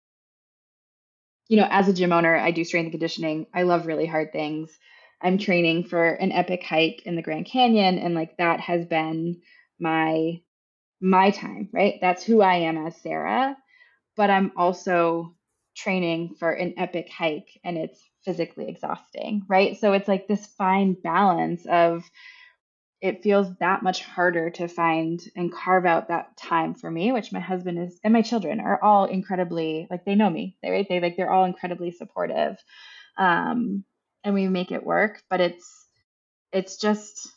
[1.51, 3.49] you know, as a gym owner, I do strength and conditioning.
[3.53, 4.71] I love really hard things.
[5.21, 9.43] I'm training for an epic hike in the Grand Canyon and like that has been
[9.81, 10.41] my
[11.01, 11.97] my time, right?
[12.01, 13.57] That's who I am as Sarah,
[14.17, 15.37] but I'm also
[15.77, 19.79] training for an epic hike and it's physically exhausting, right?
[19.79, 22.05] So it's like this fine balance of
[23.01, 27.33] it feels that much harder to find and carve out that time for me which
[27.33, 30.87] my husband is and my children are all incredibly like they know me they right?
[30.89, 32.57] They like they're all incredibly supportive.
[33.19, 33.85] Um
[34.25, 35.87] and we make it work but it's
[36.53, 37.29] it's just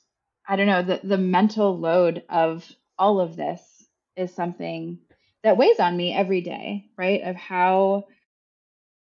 [0.48, 3.62] i don't know the the mental load of all of this
[4.18, 5.00] is something
[5.44, 7.22] that weighs on me every day right?
[7.24, 8.06] Of how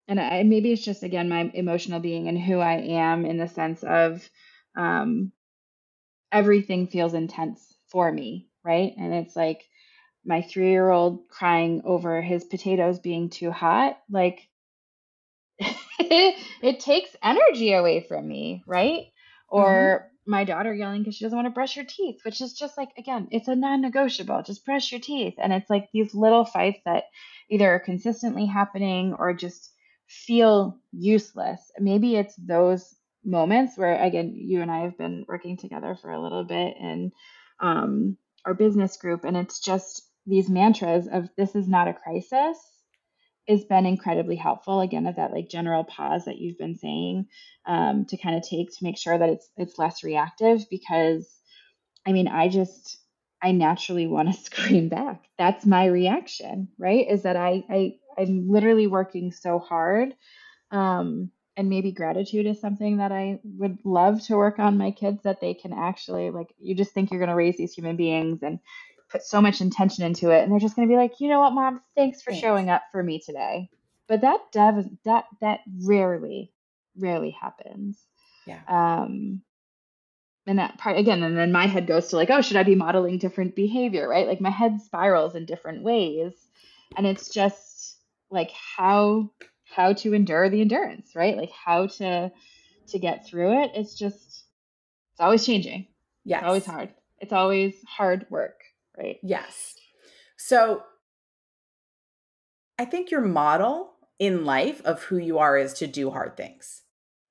[0.08, 3.48] and I, maybe it's just again my emotional being and who i am in the
[3.48, 4.28] sense of
[4.78, 5.32] um
[6.32, 8.94] everything feels intense for me, right?
[8.98, 9.64] And it's like
[10.26, 14.00] my three year old crying over his potatoes being too hot.
[14.10, 14.48] Like,
[15.60, 19.06] it takes energy away from me, right?
[19.48, 20.32] Or mm-hmm.
[20.32, 22.90] my daughter yelling because she doesn't want to brush her teeth, which is just like,
[22.98, 24.44] again, it's a non negotiable.
[24.44, 25.36] Just brush your teeth.
[25.38, 27.06] And it's like these little fights that
[27.50, 29.72] either are consistently happening or just
[30.08, 31.72] feel useless.
[31.80, 32.94] Maybe it's those
[33.26, 37.12] moments where again you and i have been working together for a little bit in
[37.60, 42.58] um, our business group and it's just these mantras of this is not a crisis
[43.48, 44.82] has been incredibly helpful.
[44.82, 47.28] Again of that like general pause that you've been saying
[47.68, 51.28] um, to kind of take to make sure that it's it's less reactive because
[52.06, 52.98] i mean i just
[53.42, 55.24] i naturally want to scream back.
[55.38, 57.08] That's my reaction right?
[57.10, 60.14] Is that i i i'm literally working so hard
[60.72, 65.24] um, and maybe gratitude is something that I would love to work on my kids
[65.24, 68.44] that they can actually like you just think you're going to raise these human beings
[68.44, 68.60] and
[69.10, 71.40] put so much intention into it and they're just going to be like, "You know
[71.40, 71.82] what, mom?
[71.96, 72.42] Thanks for thanks.
[72.42, 73.70] showing up for me today."
[74.08, 76.52] But that dev that that rarely
[76.98, 78.00] rarely happens.
[78.46, 78.60] Yeah.
[78.68, 79.42] Um
[80.48, 82.76] and that part again and then my head goes to like, "Oh, should I be
[82.76, 84.28] modeling different behavior?" right?
[84.28, 86.34] Like my head spirals in different ways
[86.98, 87.98] and it's just
[88.30, 89.32] like how
[89.66, 91.38] how to endure the endurance, right?
[91.38, 92.32] Like how to
[92.88, 93.72] to get through it.
[93.76, 94.46] It's just
[95.14, 95.88] it's always changing.
[96.24, 96.40] Yeah.
[96.40, 96.90] It's always hard.
[97.20, 98.62] It's always hard work,
[98.98, 99.18] right?
[99.24, 99.76] Yes.
[100.38, 100.84] So
[102.78, 106.82] I think your model in life of who you are is to do hard things.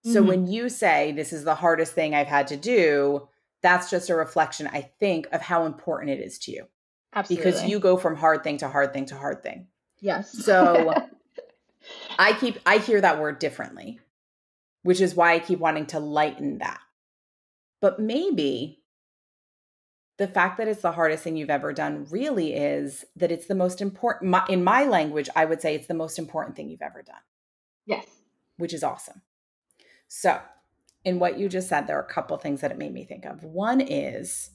[0.04, 0.28] So mm-hmm.
[0.28, 3.28] when you say this is the hardest thing I've had to do,
[3.62, 6.66] that's just a reflection, I think, of how important it is to you.
[7.14, 7.50] Absolutely.
[7.50, 9.68] Because you go from hard thing to hard thing to hard thing.
[10.00, 10.30] Yes.
[10.44, 10.92] So
[12.18, 14.00] I keep I hear that word differently,
[14.82, 16.80] which is why I keep wanting to lighten that.
[17.80, 18.84] But maybe
[20.16, 23.54] the fact that it's the hardest thing you've ever done really is that it's the
[23.54, 26.82] most important my, in my language I would say it's the most important thing you've
[26.82, 27.16] ever done.
[27.86, 28.06] Yes.
[28.56, 29.22] Which is awesome.
[30.06, 30.40] So,
[31.04, 33.26] in what you just said there are a couple things that it made me think
[33.26, 33.42] of.
[33.42, 34.50] One is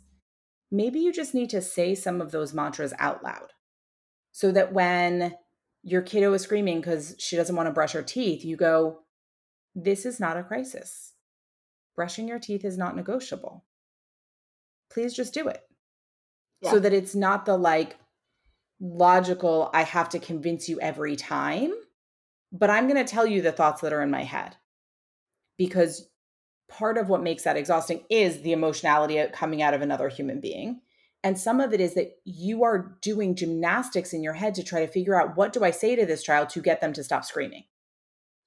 [0.72, 3.54] maybe you just need to say some of those mantras out loud
[4.32, 5.36] so that when
[5.84, 9.00] your kiddo is screaming because she doesn't want to brush her teeth, you go,
[9.76, 11.14] This is not a crisis.
[11.96, 13.66] Brushing your teeth is not negotiable.
[14.92, 15.62] Please just do it.
[16.62, 16.72] Yeah.
[16.72, 17.98] So that it's not the like
[18.80, 21.74] logical, I have to convince you every time,
[22.52, 24.56] but I'm going to tell you the thoughts that are in my head.
[25.58, 26.10] Because
[26.70, 30.40] part of what makes that exhausting is the emotionality uh, coming out of another human
[30.40, 30.82] being.
[31.24, 34.86] And some of it is that you are doing gymnastics in your head to try
[34.86, 37.26] to figure out what do I say to this child to get them to stop
[37.26, 37.66] screaming.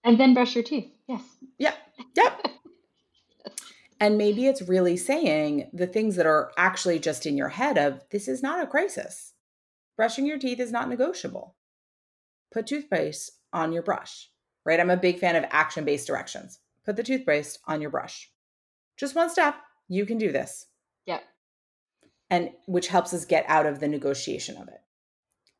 [0.05, 0.91] And then brush your teeth.
[1.07, 1.23] Yes.
[1.59, 1.77] Yep.
[2.17, 2.47] Yep.
[4.01, 8.03] and maybe it's really saying the things that are actually just in your head of
[8.11, 9.35] this is not a crisis.
[9.97, 11.55] Brushing your teeth is not negotiable.
[12.53, 14.31] Put toothpaste on your brush,
[14.65, 14.81] right?
[14.81, 16.59] I'm a big fan of action based directions.
[16.87, 18.31] Put the toothpaste on your brush.
[18.97, 19.57] Just one step.
[19.89, 20.67] You can do this.
[21.07, 21.23] Yep
[22.33, 24.81] and which helps us get out of the negotiation of it.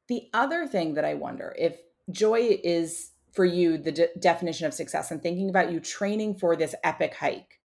[0.09, 1.77] The other thing that I wonder if
[2.11, 6.57] joy is for you the de- definition of success and thinking about you training for
[6.57, 7.61] this epic hike.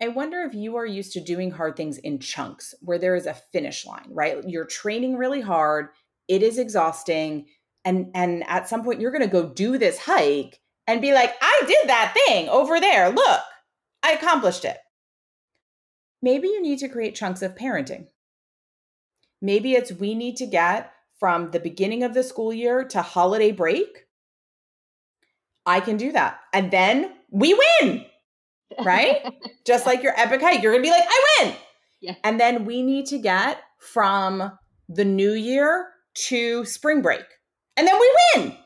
[0.00, 3.26] I wonder if you are used to doing hard things in chunks where there is
[3.26, 4.38] a finish line, right?
[4.46, 5.88] You're training really hard,
[6.28, 7.46] it is exhausting,
[7.84, 11.34] and and at some point you're going to go do this hike and be like,
[11.42, 13.10] "I did that thing over there.
[13.10, 13.40] Look,
[14.02, 14.78] I accomplished it."
[16.20, 18.06] Maybe you need to create chunks of parenting.
[19.40, 23.52] Maybe it's we need to get from the beginning of the school year to holiday
[23.52, 24.06] break.
[25.66, 26.40] I can do that.
[26.52, 28.06] And then we win,
[28.84, 29.32] right?
[29.66, 31.54] Just like your epic hike, you're going to be like, I win.
[32.00, 32.14] Yeah.
[32.24, 34.52] And then we need to get from
[34.88, 37.24] the new year to spring break.
[37.76, 38.56] And then we win.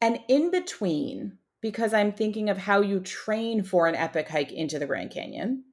[0.00, 4.78] And in between, because I'm thinking of how you train for an epic hike into
[4.78, 5.64] the Grand Canyon.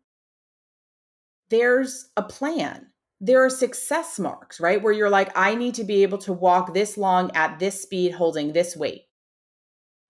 [1.50, 2.88] There's a plan.
[3.22, 4.82] There are success marks, right?
[4.82, 8.14] Where you're like, I need to be able to walk this long at this speed,
[8.14, 9.04] holding this weight.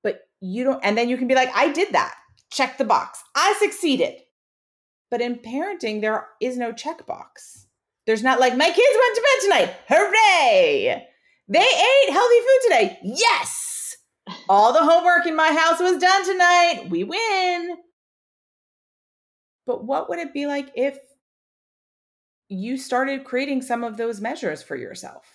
[0.02, 2.16] But you don't, and then you can be like, I did that.
[2.52, 3.22] Check the box.
[3.36, 4.22] I succeeded.
[5.12, 7.66] But in parenting, there is no checkbox.
[8.06, 9.76] There's not like, my kids went to bed tonight.
[9.90, 11.08] Hooray!
[11.48, 13.00] They ate healthy food today.
[13.04, 13.75] Yes!
[14.50, 16.88] All the homework in my house was done tonight.
[16.90, 17.78] We win.
[19.66, 20.98] But what would it be like if
[22.48, 25.26] you started creating some of those measures for yourself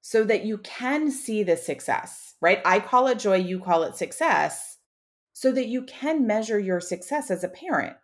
[0.00, 2.60] so that you can see the success, right?
[2.64, 4.78] I call it joy, you call it success,
[5.32, 7.96] so that you can measure your success as a parent.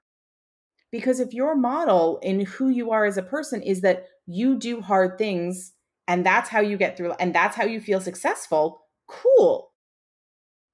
[0.90, 4.80] Because if your model in who you are as a person is that you do
[4.80, 5.72] hard things
[6.06, 9.72] and that's how you get through and that's how you feel successful, cool.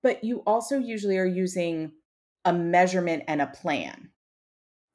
[0.03, 1.93] But you also usually are using
[2.45, 4.11] a measurement and a plan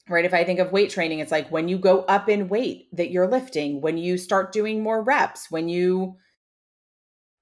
[0.10, 0.26] right?
[0.26, 3.12] If I think of weight training, it's like when you go up in weight that
[3.12, 6.18] you're lifting, when you start doing more reps, when you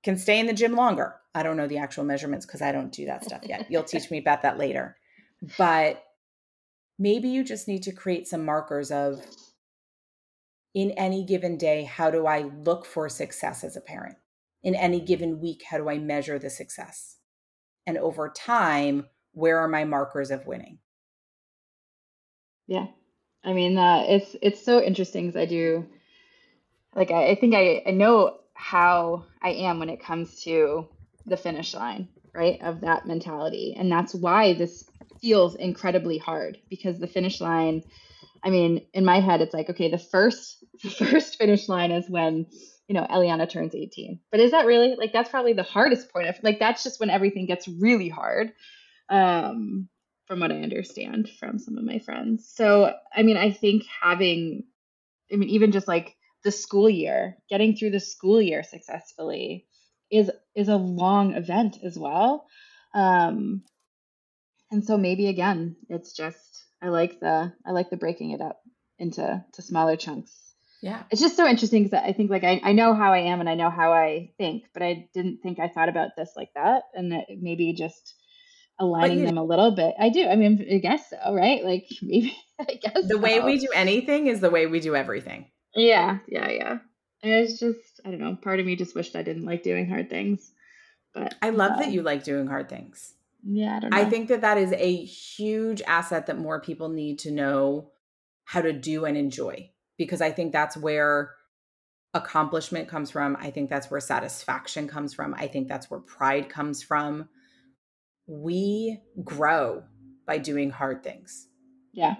[0.04, 1.16] can stay in the gym longer.
[1.34, 3.68] I don't know the actual measurements because I don't do that stuff yet.
[3.70, 4.98] You'll teach me about that later.
[5.58, 6.04] But
[7.00, 9.22] maybe you just need to create some markers of
[10.74, 14.18] in any given day, how do I look for success as a parent?
[14.68, 17.16] In any given week, how do I measure the success?
[17.86, 20.80] And over time, where are my markers of winning?
[22.68, 22.88] Yeah.
[23.46, 25.86] I mean, uh, it's it's so interesting because I do,
[26.94, 30.90] like, I, I think I, I know how I am when it comes to
[31.26, 32.62] the finish line, right?
[32.62, 33.74] Of that mentality.
[33.80, 34.84] And that's why this
[35.22, 37.84] feels incredibly hard because the finish line,
[38.44, 42.10] I mean, in my head, it's like, okay, the first the first finish line is
[42.10, 42.48] when,
[42.88, 44.20] you know, Eliana turns 18.
[44.32, 47.10] But is that really like that's probably the hardest point of like that's just when
[47.10, 48.54] everything gets really hard.
[49.10, 49.90] Um
[50.28, 52.52] from what I understand from some of my friends.
[52.54, 54.64] So, I mean, I think having,
[55.32, 59.66] I mean, even just like the school year, getting through the school year successfully
[60.12, 62.48] is is a long event as well.
[62.94, 63.64] Um,
[64.72, 68.62] and so maybe again, it's just I like the I like the breaking it up
[69.00, 70.47] into to smaller chunks.
[70.82, 73.40] Yeah, it's just so interesting because I think like I, I know how I am
[73.40, 76.50] and I know how I think, but I didn't think I thought about this like
[76.56, 78.14] that, and that maybe just
[78.80, 79.96] aligning them a little bit.
[80.00, 80.28] I do.
[80.28, 81.64] I mean, I guess so, right?
[81.64, 85.50] Like maybe I guess the way we do anything is the way we do everything.
[85.76, 86.78] Yeah, yeah, yeah.
[87.24, 88.36] It's just I don't know.
[88.36, 90.52] Part of me just wished I didn't like doing hard things,
[91.14, 93.14] but I love um, that you like doing hard things.
[93.44, 97.32] Yeah, I, I think that that is a huge asset that more people need to
[97.32, 97.92] know
[98.44, 101.32] how to do and enjoy because I think that's where
[102.14, 103.38] accomplishment comes from.
[103.40, 105.34] I think that's where satisfaction comes from.
[105.34, 107.30] I think that's where pride comes from
[108.28, 109.84] we grow
[110.26, 111.48] by doing hard things.
[111.94, 112.16] Yeah.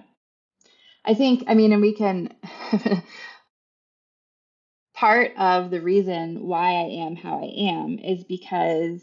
[1.04, 2.34] I think, I mean, and we can,
[4.94, 9.02] part of the reason why I am how I am is because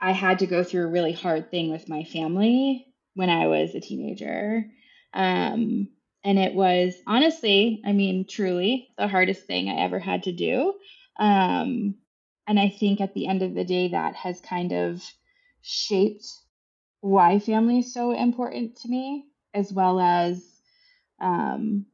[0.00, 3.74] I had to go through a really hard thing with my family when I was
[3.74, 4.64] a teenager.
[5.12, 5.88] Um,
[6.24, 10.74] and it was honestly, I mean, truly the hardest thing I ever had to do.
[11.18, 11.94] Um,
[12.46, 15.02] and I think at the end of the day, that has kind of
[15.62, 16.26] shaped
[17.00, 20.44] why family is so important to me, as well as
[21.20, 21.86] um,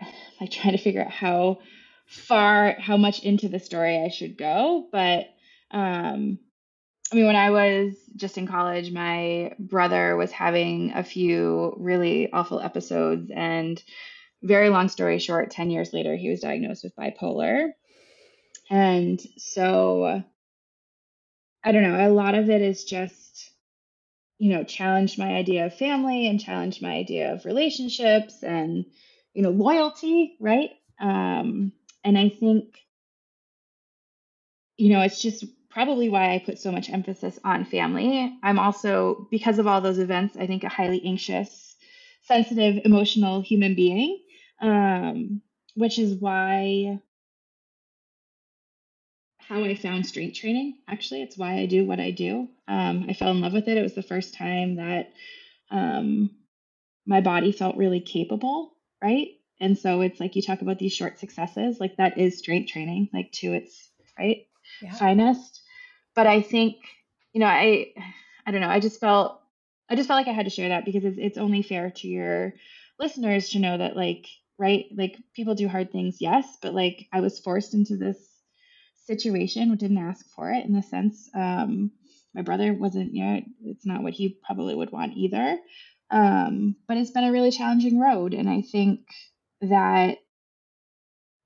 [0.40, 1.60] like trying to figure out how
[2.06, 4.88] far, how much into the story I should go.
[4.92, 5.26] But
[5.70, 6.38] um,
[7.12, 12.32] I mean, when I was just in college, my brother was having a few really
[12.32, 13.30] awful episodes.
[13.30, 13.82] And
[14.42, 17.72] very long story short, 10 years later, he was diagnosed with bipolar.
[18.70, 20.22] And so
[21.64, 23.50] I don't know, a lot of it is just,
[24.38, 28.86] you know, challenged my idea of family and challenged my idea of relationships and,
[29.34, 30.70] you know, loyalty, right?
[30.98, 32.78] Um, and I think,
[34.76, 38.38] you know, it's just probably why I put so much emphasis on family.
[38.42, 41.76] I'm also, because of all those events, I think a highly anxious,
[42.22, 44.20] sensitive, emotional human being,
[44.60, 45.40] um,
[45.74, 47.00] which is why
[49.38, 50.78] how I found strength training.
[50.88, 52.48] Actually, it's why I do what I do.
[52.68, 53.76] Um, I fell in love with it.
[53.76, 55.12] It was the first time that
[55.70, 56.30] um,
[57.06, 59.28] my body felt really capable, right?
[59.60, 63.08] And so it's like you talk about these short successes, like that is strength training,
[63.12, 64.46] like to its right
[64.80, 64.94] yeah.
[64.94, 65.61] finest.
[66.14, 66.76] But I think,
[67.32, 67.92] you know, I,
[68.46, 68.68] I don't know.
[68.68, 69.40] I just felt,
[69.88, 72.08] I just felt like I had to share that because it's, it's only fair to
[72.08, 72.54] your
[72.98, 74.26] listeners to know that, like,
[74.58, 78.18] right, like people do hard things, yes, but like I was forced into this
[79.06, 81.28] situation, didn't ask for it in the sense.
[81.34, 81.90] Um,
[82.34, 85.58] my brother wasn't, you know, it's not what he probably would want either.
[86.10, 89.00] Um, but it's been a really challenging road, and I think
[89.62, 90.18] that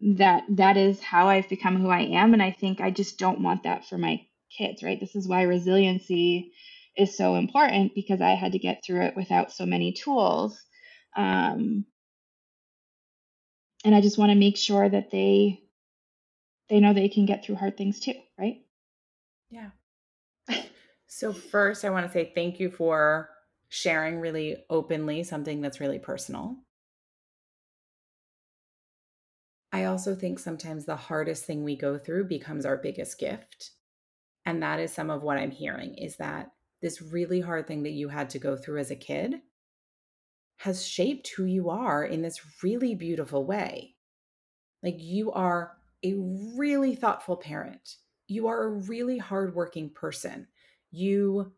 [0.01, 3.43] that that is how I've become who I am, and I think I just don't
[3.43, 4.27] want that for my
[4.57, 4.83] kids.
[4.83, 4.99] Right?
[4.99, 6.53] This is why resiliency
[6.97, 10.63] is so important because I had to get through it without so many tools.
[11.17, 11.85] Um,
[13.85, 15.63] and I just want to make sure that they
[16.69, 18.65] they know they can get through hard things too, right?
[19.51, 19.71] Yeah.
[21.07, 23.31] so first I want to say thank you for
[23.69, 26.57] sharing really openly something that's really personal.
[29.73, 33.73] I also think sometimes the hardest thing we go through becomes our biggest gift.
[34.47, 37.91] And that is some of what I'm hearing is that this really hard thing that
[37.91, 39.35] you had to go through as a kid
[40.59, 43.97] has shaped who you are in this really beautiful way.
[44.83, 45.73] Like you are
[46.05, 46.15] a
[46.57, 47.97] really thoughtful parent.
[48.29, 50.47] You are a really hardworking person.
[50.93, 51.53] You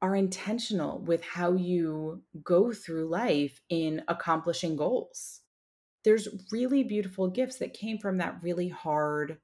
[0.00, 5.40] are intentional with how you go through life in accomplishing goals.
[6.04, 9.38] There's really beautiful gifts that came from that really hard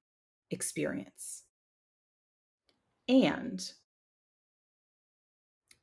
[0.51, 1.45] experience.
[3.11, 3.61] And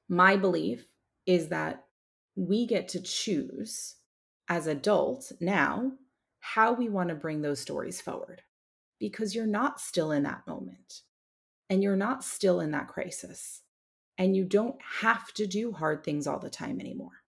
[0.07, 0.87] my belief
[1.25, 1.83] is that
[2.37, 3.95] we get to choose
[4.47, 5.91] as adults now
[6.39, 8.43] how we want to bring those stories forward
[8.97, 11.01] because you're not still in that moment
[11.69, 13.61] and you're not still in that crisis
[14.17, 17.23] and you don't have to do hard things all the time anymore.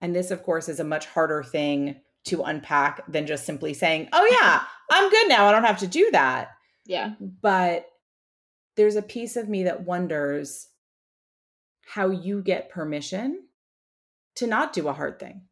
[0.00, 4.08] And this, of course, is a much harder thing to unpack than just simply saying,
[4.14, 5.44] oh, yeah, I'm good now.
[5.44, 6.52] I don't have to do that.
[6.86, 7.12] Yeah.
[7.20, 7.84] But
[8.76, 10.68] there's a piece of me that wonders
[11.86, 13.46] how you get permission
[14.36, 15.42] to not do a hard thing.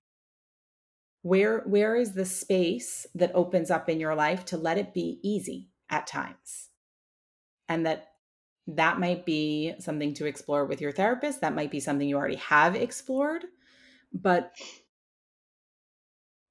[1.22, 5.18] Where where is the space that opens up in your life to let it be
[5.22, 6.68] easy at times?
[7.68, 8.12] And that
[8.68, 11.40] that might be something to explore with your therapist.
[11.40, 13.44] That might be something you already have explored.
[14.12, 14.54] But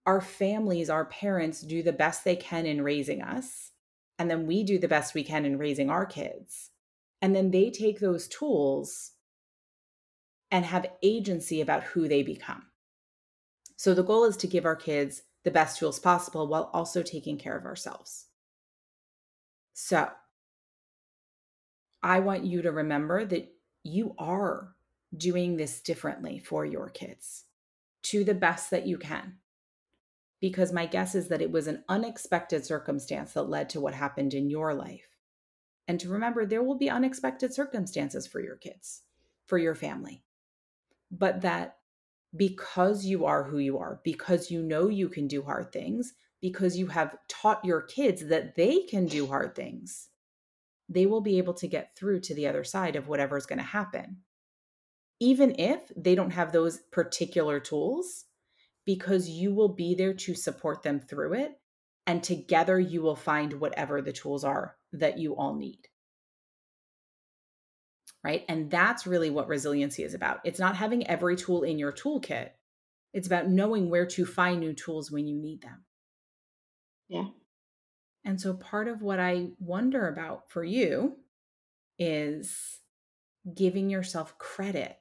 [0.05, 3.71] our families our parents do the best they can in raising us
[4.19, 6.71] and then we do the best we can in raising our kids
[7.21, 9.11] and then they take those tools
[10.51, 12.63] and have agency about who they become
[13.77, 17.37] so the goal is to give our kids the best tools possible while also taking
[17.37, 18.25] care of ourselves.
[19.73, 20.09] So
[22.01, 23.53] I want you to remember that
[23.83, 24.73] you are
[25.15, 27.45] doing this differently for your kids
[28.03, 29.37] to the best that you can.
[30.39, 34.33] Because my guess is that it was an unexpected circumstance that led to what happened
[34.33, 35.17] in your life.
[35.87, 39.03] And to remember, there will be unexpected circumstances for your kids,
[39.45, 40.23] for your family,
[41.09, 41.77] but that
[42.35, 46.77] because you are who you are, because you know you can do hard things, because
[46.77, 50.09] you have taught your kids that they can do hard things,
[50.89, 53.65] they will be able to get through to the other side of whatever's going to
[53.65, 54.17] happen.
[55.19, 58.25] Even if they don't have those particular tools,
[58.87, 61.51] because you will be there to support them through it.
[62.07, 65.87] And together you will find whatever the tools are that you all need
[68.27, 68.43] right?
[68.49, 70.41] And that's really what resiliency is about.
[70.43, 72.49] It's not having every tool in your toolkit,
[73.13, 75.85] it's about knowing where to find new tools when you need them.
[77.07, 77.27] Yeah.
[78.25, 81.15] And so part of what I wonder about for you
[81.97, 82.79] is
[83.55, 84.97] giving yourself credit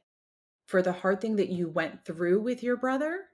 [0.67, 3.25] for the hard thing that you went through with your brother,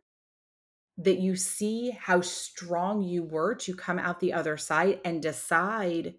[1.04, 6.14] that you see how strong you were to come out the other side and decide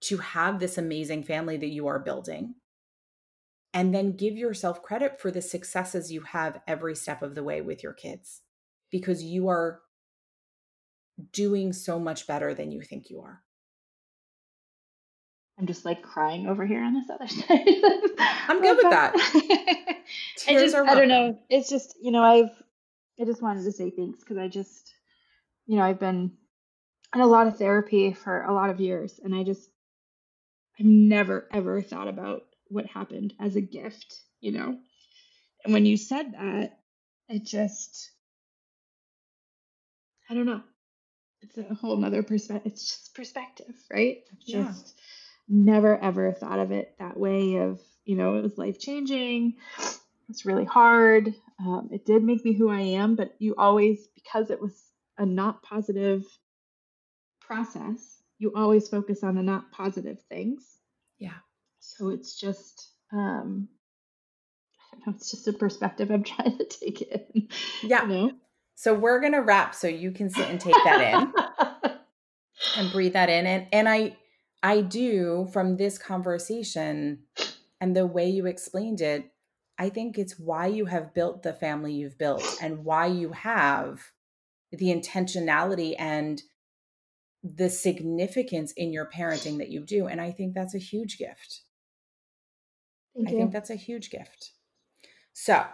[0.00, 2.54] to have this amazing family that you are building
[3.74, 7.60] and then give yourself credit for the successes you have every step of the way
[7.60, 8.42] with your kids
[8.90, 9.80] because you are
[11.32, 13.42] doing so much better than you think you are.
[15.58, 17.66] I'm just like crying over here on this other side.
[18.48, 19.12] I'm good with that.
[20.48, 21.38] I just, I don't know.
[21.48, 22.61] It's just, you know, I've,
[23.20, 24.92] I just wanted to say thanks because I just,
[25.66, 26.32] you know, I've been
[27.14, 29.68] in a lot of therapy for a lot of years and I just,
[30.78, 34.78] I've never ever thought about what happened as a gift, you know?
[35.64, 36.78] And when you said that,
[37.28, 38.10] it just,
[40.28, 40.62] I don't know.
[41.42, 42.72] It's a whole nother perspective.
[42.72, 44.18] It's just perspective, right?
[44.30, 44.62] I've yeah.
[44.64, 44.98] just
[45.48, 49.54] never ever thought of it that way of, you know, it was life changing.
[50.32, 51.34] It's really hard.
[51.60, 54.82] Um, it did make me who I am, but you always, because it was
[55.18, 56.24] a not positive
[57.38, 60.64] process, you always focus on the not positive things.
[61.18, 61.36] Yeah.
[61.80, 63.68] So it's just, um,
[64.90, 67.48] I don't know, it's just a perspective I'm trying to take in.
[67.82, 68.04] Yeah.
[68.04, 68.32] You know?
[68.74, 71.90] So we're going to wrap so you can sit and take that in
[72.78, 73.44] and breathe that in.
[73.46, 74.16] And, and I,
[74.62, 77.24] I do from this conversation
[77.82, 79.28] and the way you explained it,
[79.78, 84.00] I think it's why you have built the family you've built and why you have
[84.70, 86.42] the intentionality and
[87.42, 90.06] the significance in your parenting that you do.
[90.06, 91.62] And I think that's a huge gift.
[93.16, 93.38] Thank I you.
[93.38, 94.52] think that's a huge gift.
[95.32, 95.64] So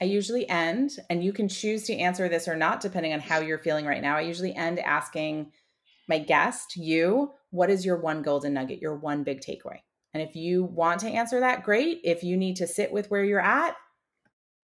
[0.00, 3.40] I usually end, and you can choose to answer this or not, depending on how
[3.40, 4.16] you're feeling right now.
[4.16, 5.52] I usually end asking
[6.08, 9.80] my guest, you, what is your one golden nugget, your one big takeaway?
[10.18, 12.00] And if you want to answer that, great.
[12.02, 13.76] If you need to sit with where you're at,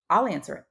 [0.09, 0.65] I'll answer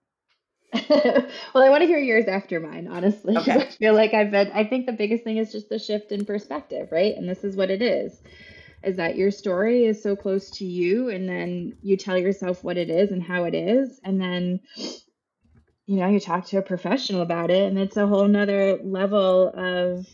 [0.73, 1.29] it.
[1.53, 3.35] well, I want to hear yours after mine, honestly.
[3.41, 3.51] Okay.
[3.51, 6.25] I feel like I've been, I think the biggest thing is just the shift in
[6.25, 7.15] perspective, right?
[7.15, 8.23] And this is what it is
[8.83, 12.77] is that your story is so close to you, and then you tell yourself what
[12.77, 13.99] it is and how it is.
[14.03, 14.61] And then,
[15.85, 19.51] you know, you talk to a professional about it, and it's a whole nother level
[19.55, 20.07] of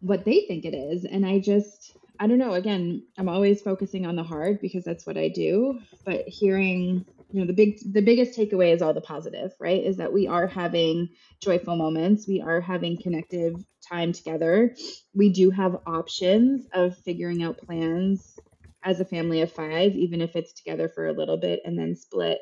[0.00, 1.04] what they think it is.
[1.04, 2.54] And I just, I don't know.
[2.54, 5.80] Again, I'm always focusing on the hard because that's what I do.
[6.04, 9.98] But hearing you know the big the biggest takeaway is all the positive right is
[9.98, 11.08] that we are having
[11.42, 13.54] joyful moments we are having connective
[13.86, 14.74] time together
[15.14, 18.38] we do have options of figuring out plans
[18.82, 21.94] as a family of five even if it's together for a little bit and then
[21.94, 22.38] split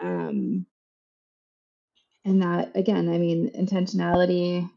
[0.00, 0.64] um
[2.24, 4.68] and that again i mean intentionality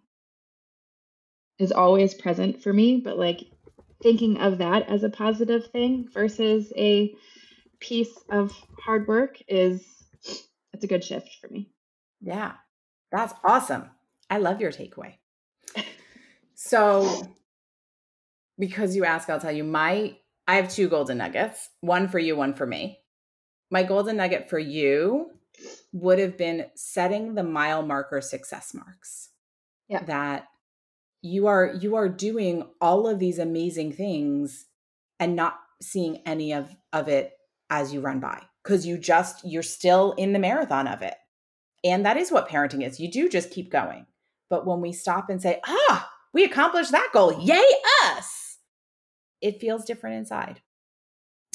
[1.59, 3.45] is always present for me but like
[4.01, 7.13] thinking of that as a positive thing versus a
[7.79, 9.85] piece of hard work is
[10.73, 11.69] it's a good shift for me.
[12.21, 12.53] Yeah,
[13.11, 13.89] that's awesome.
[14.29, 15.15] I love your takeaway.
[16.57, 17.35] So,
[18.57, 20.15] because you ask, I'll tell you my
[20.47, 22.99] I have two golden nuggets, one for you, one for me.
[23.71, 25.31] My golden nugget for you
[25.91, 29.29] would have been setting the mile marker success marks.
[29.87, 30.03] Yeah.
[30.03, 30.47] That
[31.25, 34.65] you are you are doing all of these amazing things
[35.19, 37.31] and not seeing any of of it
[37.69, 41.15] as you run by because you just you're still in the marathon of it.
[41.83, 42.99] And that is what parenting is.
[42.99, 44.05] You do just keep going.
[44.49, 47.39] But when we stop and say ah we accomplished that goal.
[47.41, 47.63] Yay
[48.05, 48.57] us!
[49.41, 50.61] it feels different inside.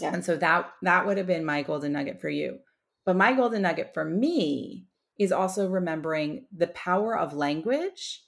[0.01, 0.15] Yeah.
[0.15, 2.59] and so that that would have been my golden nugget for you.
[3.05, 4.87] But my golden nugget for me
[5.19, 8.23] is also remembering the power of language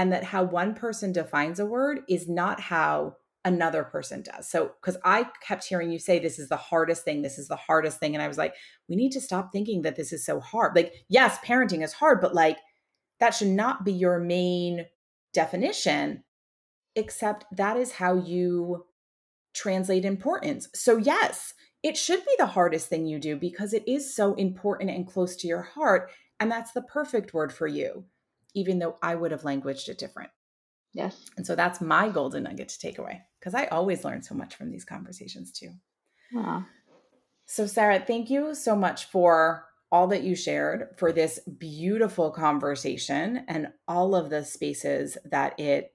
[0.00, 4.48] and that how one person defines a word is not how another person does.
[4.48, 7.56] So, because I kept hearing you say, this is the hardest thing, this is the
[7.56, 8.14] hardest thing.
[8.14, 8.54] And I was like,
[8.88, 10.74] we need to stop thinking that this is so hard.
[10.74, 12.56] Like, yes, parenting is hard, but like,
[13.18, 14.86] that should not be your main
[15.34, 16.24] definition,
[16.96, 18.86] except that is how you
[19.52, 20.70] translate importance.
[20.74, 24.92] So, yes, it should be the hardest thing you do because it is so important
[24.92, 26.10] and close to your heart.
[26.38, 28.06] And that's the perfect word for you,
[28.54, 30.30] even though I would have languaged it different.
[30.92, 31.16] Yes.
[31.36, 34.54] And so that's my golden nugget to take away because I always learn so much
[34.56, 35.70] from these conversations too.
[36.32, 36.64] Wow.
[37.46, 43.44] So, Sarah, thank you so much for all that you shared, for this beautiful conversation
[43.48, 45.92] and all of the spaces that it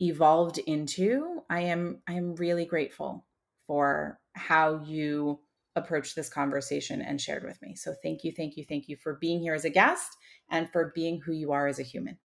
[0.00, 1.42] evolved into.
[1.48, 3.24] I am I am really grateful
[3.66, 5.40] for how you
[5.78, 7.74] approached this conversation and shared with me.
[7.74, 10.16] So thank you, thank you, thank you for being here as a guest
[10.50, 12.18] and for being who you are as a human.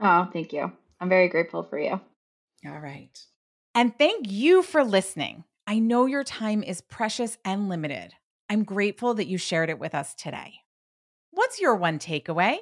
[0.00, 0.72] Oh, thank you.
[1.00, 2.00] I'm very grateful for you.
[2.66, 3.18] All right.
[3.74, 5.44] And thank you for listening.
[5.66, 8.12] I know your time is precious and limited.
[8.48, 10.60] I'm grateful that you shared it with us today.
[11.32, 12.58] What's your one takeaway?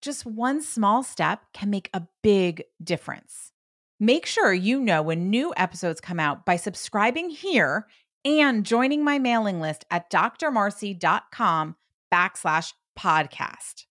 [0.00, 3.52] Just one small step can make a big difference.
[3.98, 7.86] Make sure you know when new episodes come out by subscribing here
[8.24, 11.76] and joining my mailing list at drmarcie.com
[12.12, 13.84] backslash podcast.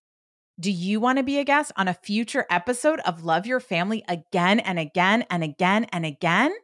[0.60, 4.04] Do you want to be a guest on a future episode of Love Your Family
[4.08, 6.54] again and again and again and again?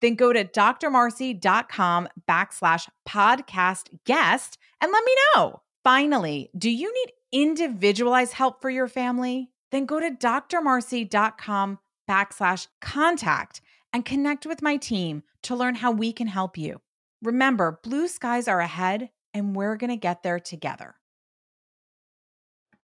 [0.00, 5.60] Then go to drmarcie.com backslash podcast guest and let me know.
[5.84, 9.50] Finally, do you need individualized help for your family?
[9.70, 13.60] Then go to drmarcie.com backslash contact
[13.92, 16.80] and connect with my team to learn how we can help you.
[17.22, 20.96] Remember, blue skies are ahead and we're going to get there together.